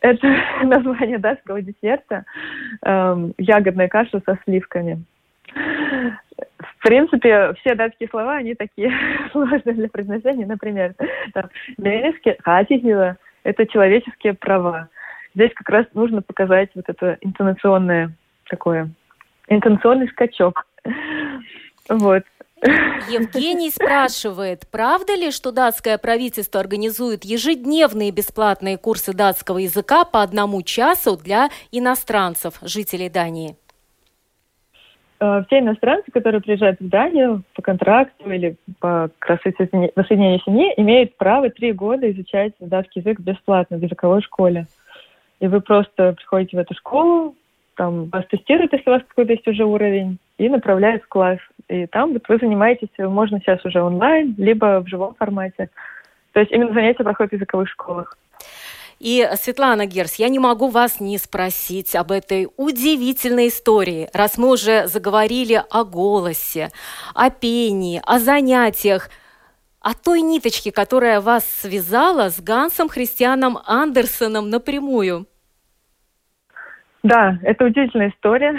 Это 0.00 0.36
название 0.62 1.18
датского 1.18 1.62
десерта, 1.62 2.24
эм, 2.82 3.34
ягодная 3.38 3.88
каша 3.88 4.20
со 4.24 4.38
сливками. 4.44 5.04
В 6.84 6.86
принципе, 6.86 7.54
все 7.60 7.74
датские 7.74 8.10
слова, 8.10 8.36
они 8.36 8.54
такие 8.54 8.92
сложные 9.32 9.74
для 9.74 9.88
произношения. 9.88 10.46
Например, 10.46 10.94
там, 11.32 11.48
хатихила– 12.42 13.16
это 13.42 13.66
человеческие 13.66 14.34
права. 14.34 14.88
Здесь 15.34 15.50
как 15.54 15.70
раз 15.70 15.86
нужно 15.94 16.20
показать 16.20 16.68
вот 16.74 16.84
это 16.86 17.16
интонационное 17.22 18.12
такое, 18.50 18.90
интонационный 19.48 20.08
скачок. 20.08 20.66
Вот. 21.86 22.22
Евгений 22.62 23.68
спрашивает, 23.68 24.62
правда 24.70 25.14
ли, 25.14 25.30
что 25.30 25.52
датское 25.52 25.98
правительство 25.98 26.60
организует 26.60 27.26
ежедневные 27.26 28.10
бесплатные 28.10 28.78
курсы 28.78 29.12
датского 29.12 29.58
языка 29.58 30.06
по 30.06 30.22
одному 30.22 30.62
часу 30.62 31.18
для 31.18 31.50
иностранцев, 31.72 32.54
жителей 32.62 33.10
Дании? 33.10 33.58
Э, 35.20 35.42
все 35.46 35.60
иностранцы, 35.60 36.10
которые 36.10 36.40
приезжают 36.40 36.80
в 36.80 36.88
Данию 36.88 37.42
по 37.54 37.62
контракту 37.62 38.30
или 38.30 38.56
по 38.80 39.10
воссоединению 39.26 40.40
семьи, 40.40 40.74
имеют 40.76 41.16
право 41.16 41.50
три 41.50 41.72
года 41.72 42.10
изучать 42.10 42.52
датский 42.60 43.00
язык 43.00 43.20
бесплатно 43.20 43.78
в 43.78 43.82
языковой 43.82 44.22
школе. 44.22 44.66
И 45.40 45.46
вы 45.46 45.60
просто 45.60 46.14
приходите 46.14 46.56
в 46.56 46.60
эту 46.60 46.74
школу, 46.74 47.34
там 47.76 48.06
вас 48.06 48.24
тестируют, 48.26 48.72
если 48.72 48.88
у 48.88 48.92
вас 48.92 49.02
какой-то 49.06 49.32
есть 49.32 49.46
уже 49.48 49.64
уровень, 49.64 50.18
и 50.38 50.48
направляют 50.48 51.02
в 51.02 51.08
класс. 51.08 51.38
И 51.68 51.86
там 51.86 52.12
вот 52.12 52.22
вы 52.28 52.38
занимаетесь, 52.38 52.88
можно 52.98 53.40
сейчас 53.40 53.64
уже 53.64 53.82
онлайн, 53.82 54.34
либо 54.38 54.80
в 54.80 54.88
живом 54.88 55.14
формате. 55.14 55.70
То 56.32 56.40
есть 56.40 56.52
именно 56.52 56.72
занятия 56.72 57.04
проходят 57.04 57.32
в 57.32 57.36
языковых 57.36 57.68
школах. 57.68 58.16
И, 58.98 59.28
Светлана 59.36 59.86
Герс, 59.86 60.14
я 60.16 60.28
не 60.28 60.38
могу 60.38 60.68
вас 60.68 61.00
не 61.00 61.18
спросить 61.18 61.94
об 61.94 62.10
этой 62.12 62.48
удивительной 62.56 63.48
истории, 63.48 64.08
раз 64.12 64.38
мы 64.38 64.50
уже 64.50 64.86
заговорили 64.86 65.62
о 65.70 65.84
голосе, 65.84 66.70
о 67.14 67.30
пении, 67.30 68.00
о 68.06 68.18
занятиях. 68.18 69.10
о 69.84 69.92
той 69.92 70.22
ниточке, 70.22 70.72
которая 70.72 71.20
вас 71.20 71.44
связала 71.44 72.30
с 72.30 72.40
Гансом 72.40 72.88
Христианом 72.88 73.58
Андерсоном 73.66 74.48
напрямую. 74.48 75.26
Да, 77.02 77.38
это 77.42 77.66
удивительная 77.66 78.08
история. 78.08 78.52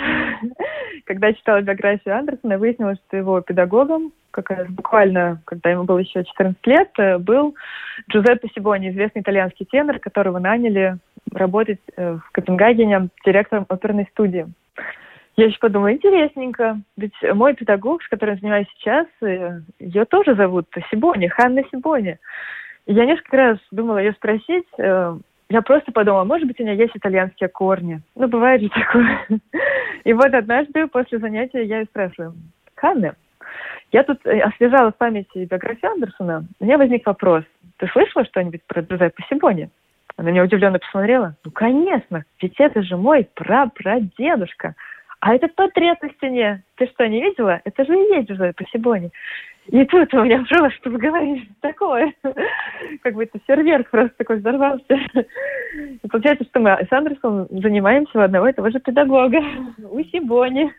Когда 1.05 1.33
читала 1.33 1.61
биографию 1.61 2.17
Андерсона, 2.17 2.57
выяснилось, 2.57 2.97
что 3.07 3.17
его 3.17 3.39
педагогом, 3.39 4.11
как 4.31 4.49
раз 4.49 4.67
буквально, 4.67 5.39
когда 5.45 5.69
ему 5.69 5.83
было 5.83 5.99
еще 5.99 6.23
14 6.23 6.57
лет, 6.65 6.89
э, 6.97 7.19
был 7.19 7.55
Джузеппе 8.09 8.49
Сибони, 8.53 8.89
известный 8.89 9.21
итальянский 9.21 9.67
тенор, 9.67 9.99
которого 9.99 10.39
наняли 10.39 10.97
работать 11.31 11.79
э, 11.95 12.15
в 12.15 12.31
Копенгагене 12.31 13.09
директором 13.23 13.67
оперной 13.69 14.07
студии. 14.11 14.47
Я 15.37 15.45
еще 15.45 15.59
подумала, 15.59 15.93
интересненько, 15.93 16.79
ведь 16.97 17.13
мой 17.33 17.53
педагог, 17.53 18.01
с 18.01 18.07
которым 18.07 18.39
занимаюсь 18.39 18.67
сейчас, 18.75 19.05
э, 19.21 19.59
ее 19.79 20.05
тоже 20.05 20.33
зовут 20.33 20.67
Сибони, 20.89 21.27
Ханна 21.27 21.61
Сибони. 21.71 22.17
Я 22.87 23.05
несколько 23.05 23.37
раз 23.37 23.57
думала 23.69 23.99
ее 23.99 24.13
спросить, 24.13 24.67
я 25.49 25.61
просто 25.61 25.91
подумала, 25.91 26.23
может 26.23 26.47
быть, 26.47 26.59
у 26.59 26.63
меня 26.63 26.73
есть 26.73 26.95
итальянские 26.95 27.49
корни. 27.49 28.01
Ну, 28.15 28.27
бывает 28.27 28.61
же 28.61 28.69
такое. 28.69 29.27
И 30.03 30.13
вот 30.13 30.33
однажды 30.33 30.87
после 30.87 31.19
занятия 31.19 31.63
я 31.63 31.79
ее 31.79 31.85
спрашиваю, 31.85 32.33
Ханна, 32.75 33.15
я 33.91 34.03
тут 34.03 34.19
э, 34.25 34.39
освежала 34.39 34.91
в 34.91 34.97
памяти 34.97 35.45
биографию 35.45 35.91
Андерсона. 35.91 36.45
У 36.59 36.65
меня 36.65 36.77
возник 36.77 37.05
вопрос. 37.05 37.43
Ты 37.77 37.87
слышала 37.87 38.25
что-нибудь 38.25 38.61
про 38.67 38.81
Джузеппе 38.81 39.23
Сибони? 39.29 39.69
Она 40.17 40.31
меня 40.31 40.43
удивленно 40.43 40.79
посмотрела. 40.79 41.35
Ну, 41.43 41.51
конечно, 41.51 42.23
ведь 42.41 42.55
это 42.59 42.81
же 42.81 42.97
мой 42.97 43.27
прапрадедушка. 43.35 44.75
А 45.19 45.35
этот 45.35 45.55
портрет 45.55 46.01
на 46.01 46.09
стене, 46.09 46.63
ты 46.75 46.87
что, 46.87 47.07
не 47.07 47.21
видела? 47.21 47.61
Это 47.65 47.85
же 47.85 47.93
и 47.93 48.15
есть 48.15 48.29
Джузеппе 48.29 48.65
Сибони. 48.71 49.11
И 49.67 49.83
тут 49.85 50.13
у 50.13 50.23
меня 50.23 50.43
просто, 50.47 50.69
что 50.71 50.89
вы 50.91 50.97
говорите, 50.99 51.47
такое. 51.61 52.13
Как 53.01 53.15
бы 53.15 53.23
это 53.23 53.39
серверх 53.47 53.89
просто 53.89 54.13
такой 54.17 54.37
взорвался. 54.37 54.99
И 56.03 56.07
получается, 56.07 56.45
что 56.45 56.59
мы 56.59 56.71
с 56.71 56.91
Андерсом 56.91 57.47
занимаемся 57.49 58.19
у 58.19 58.21
одного 58.21 58.47
и 58.47 58.53
того 58.53 58.69
же 58.69 58.79
педагога, 58.79 59.41
у 59.89 59.99
Сибони. 60.03 60.71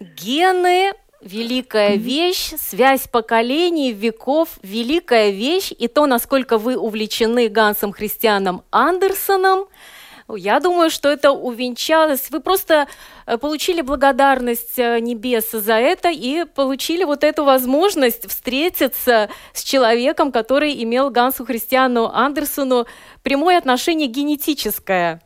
Гены 0.00 0.92
великая 1.22 1.96
вещь, 1.96 2.52
связь 2.58 3.06
поколений, 3.08 3.92
веков, 3.92 4.58
великая 4.62 5.30
вещь, 5.30 5.72
и 5.76 5.88
то, 5.88 6.06
насколько 6.06 6.58
вы 6.58 6.76
увлечены 6.76 7.48
Гансом 7.48 7.92
Христианом 7.92 8.62
Андерсоном, 8.70 9.66
я 10.36 10.60
думаю, 10.60 10.90
что 10.90 11.08
это 11.08 11.32
увенчалось. 11.32 12.30
Вы 12.30 12.40
просто 12.40 12.86
э, 13.26 13.38
получили 13.38 13.80
благодарность 13.80 14.78
э, 14.78 15.00
небес 15.00 15.50
за 15.50 15.74
это 15.74 16.10
и 16.10 16.44
получили 16.44 17.04
вот 17.04 17.24
эту 17.24 17.44
возможность 17.44 18.28
встретиться 18.28 19.28
с 19.52 19.62
человеком, 19.62 20.32
который 20.32 20.82
имел 20.82 21.10
Гансу 21.10 21.44
Христиану 21.44 22.10
Андерсону 22.12 22.86
прямое 23.22 23.58
отношение 23.58 24.08
генетическое. 24.08 25.20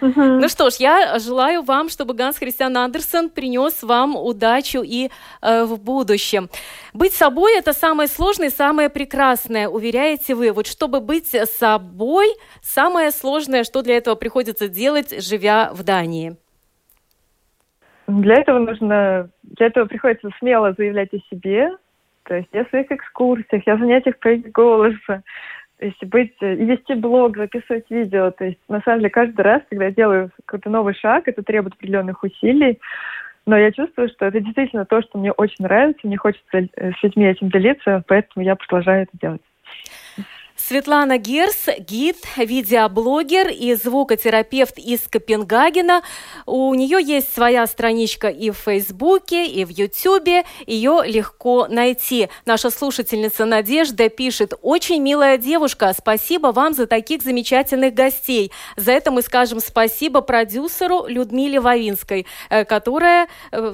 Угу. 0.00 0.22
Ну 0.22 0.48
что 0.48 0.70
ж, 0.70 0.74
я 0.78 1.18
желаю 1.18 1.62
вам, 1.62 1.88
чтобы 1.88 2.14
Ганс 2.14 2.38
Христиан 2.38 2.76
Андерсон 2.76 3.30
принес 3.30 3.82
вам 3.82 4.16
удачу 4.16 4.82
и 4.82 5.10
э, 5.42 5.64
в 5.64 5.80
будущем. 5.82 6.48
Быть 6.94 7.12
собой– 7.12 7.56
это 7.58 7.72
самое 7.72 8.08
сложное, 8.08 8.50
самое 8.50 8.88
прекрасное, 8.88 9.68
уверяете 9.68 10.34
вы. 10.34 10.52
Вот 10.52 10.66
чтобы 10.66 11.00
быть 11.00 11.26
собой, 11.26 12.26
самое 12.62 13.10
сложное, 13.10 13.64
что 13.64 13.82
для 13.82 13.96
этого 13.96 14.14
приходится 14.14 14.68
делать, 14.68 15.22
живя 15.22 15.70
в 15.72 15.82
Дании? 15.82 16.36
Для 18.06 18.36
этого 18.36 18.58
нужно, 18.58 19.28
для 19.42 19.66
этого 19.66 19.84
приходится 19.84 20.30
смело 20.38 20.72
заявлять 20.78 21.12
о 21.12 21.18
себе, 21.28 21.70
то 22.24 22.34
есть 22.34 22.48
я 22.52 22.64
в 22.64 22.68
своих 22.68 22.90
экскурсиях, 22.90 23.66
я 23.66 23.76
в 23.76 23.80
занятиях 23.80 24.18
по 24.18 24.34
голоса, 24.50 25.22
есть 25.80 26.04
быть 26.04 26.34
э, 26.40 26.54
вести 26.54 26.94
блог, 26.94 27.36
записывать 27.36 27.90
видео. 27.90 28.30
То 28.30 28.46
есть 28.46 28.58
на 28.68 28.80
самом 28.80 29.00
деле 29.00 29.10
каждый 29.10 29.40
раз, 29.42 29.62
когда 29.68 29.86
я 29.86 29.90
делаю 29.92 30.30
какой-то 30.44 30.70
новый 30.70 30.94
шаг, 30.94 31.28
это 31.28 31.42
требует 31.42 31.74
определенных 31.74 32.22
усилий. 32.22 32.78
Но 33.46 33.56
я 33.56 33.72
чувствую, 33.72 34.08
что 34.10 34.26
это 34.26 34.40
действительно 34.40 34.84
то, 34.84 35.00
что 35.00 35.18
мне 35.18 35.32
очень 35.32 35.64
нравится, 35.64 36.06
мне 36.06 36.16
хочется 36.16 36.68
э, 36.76 36.92
с 36.92 37.02
людьми 37.02 37.26
этим 37.26 37.48
делиться, 37.48 38.02
поэтому 38.06 38.44
я 38.44 38.56
продолжаю 38.56 39.04
это 39.04 39.12
делать. 39.20 39.42
Светлана 40.68 41.16
Герс, 41.16 41.66
гид, 41.78 42.18
видеоблогер 42.36 43.48
и 43.48 43.72
звукотерапевт 43.72 44.76
из 44.76 45.00
Копенгагена. 45.08 46.02
У 46.44 46.74
нее 46.74 46.98
есть 47.02 47.32
своя 47.32 47.66
страничка 47.66 48.28
и 48.28 48.50
в 48.50 48.58
Фейсбуке, 48.58 49.46
и 49.46 49.64
в 49.64 49.70
Ютубе. 49.70 50.44
Ее 50.66 51.00
легко 51.06 51.68
найти. 51.68 52.28
Наша 52.44 52.68
слушательница 52.68 53.46
Надежда 53.46 54.10
пишет, 54.10 54.52
очень 54.60 55.00
милая 55.00 55.38
девушка, 55.38 55.94
спасибо 55.96 56.48
вам 56.48 56.74
за 56.74 56.86
таких 56.86 57.22
замечательных 57.22 57.94
гостей. 57.94 58.52
За 58.76 58.92
это 58.92 59.10
мы 59.10 59.22
скажем 59.22 59.60
спасибо 59.60 60.20
продюсеру 60.20 61.06
Людмиле 61.06 61.60
Вавинской, 61.60 62.26
э, 62.50 62.66
которая 62.66 63.28
э, 63.52 63.72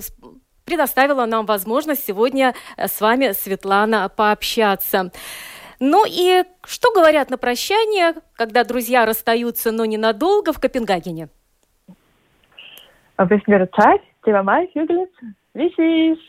предоставила 0.65 1.27
нам 1.27 1.45
возможность 1.47 2.07
сегодня 2.07 2.55
э, 2.77 2.87
с 2.87 3.01
вами, 3.01 3.33
Светлана, 3.33 4.09
пообщаться. 4.09 5.11
Ну 5.81 6.05
и 6.07 6.45
что 6.65 6.93
говорят 6.93 7.31
на 7.31 7.39
прощание, 7.39 8.15
когда 8.35 8.65
друзья 8.65 9.07
расстаются, 9.07 9.73
но 9.73 9.85
ненадолго 9.85 10.53
в 10.53 10.61
Копенгагене? 10.61 11.29
Mir 13.19 13.69
Zeit, 13.71 14.01
Thema 14.25 14.43
Mai, 14.43 14.69
Висишь, 15.55 16.25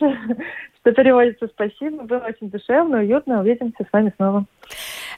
что 0.80 0.92
переводится 0.92 1.48
«Спасибо». 1.48 2.04
Было 2.04 2.18
очень 2.18 2.48
душевно, 2.48 2.98
уютно. 2.98 3.40
Увидимся 3.40 3.82
с 3.82 3.92
вами 3.92 4.12
снова. 4.16 4.44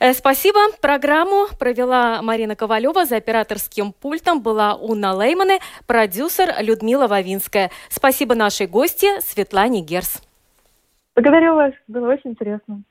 Э, 0.00 0.14
спасибо. 0.14 0.58
Программу 0.80 1.46
провела 1.58 2.22
Марина 2.22 2.56
Ковалева. 2.56 3.04
За 3.04 3.16
операторским 3.16 3.92
пультом 3.92 4.40
была 4.40 4.76
Уна 4.76 5.12
Леймане, 5.12 5.58
продюсер 5.86 6.54
Людмила 6.62 7.06
Вавинская. 7.06 7.70
Спасибо 7.90 8.34
нашей 8.34 8.66
гости 8.66 9.20
Светлане 9.20 9.82
Герс. 9.82 10.22
Благодарю 11.14 11.54
вас. 11.56 11.74
Было 11.86 12.12
очень 12.12 12.30
интересно. 12.30 12.82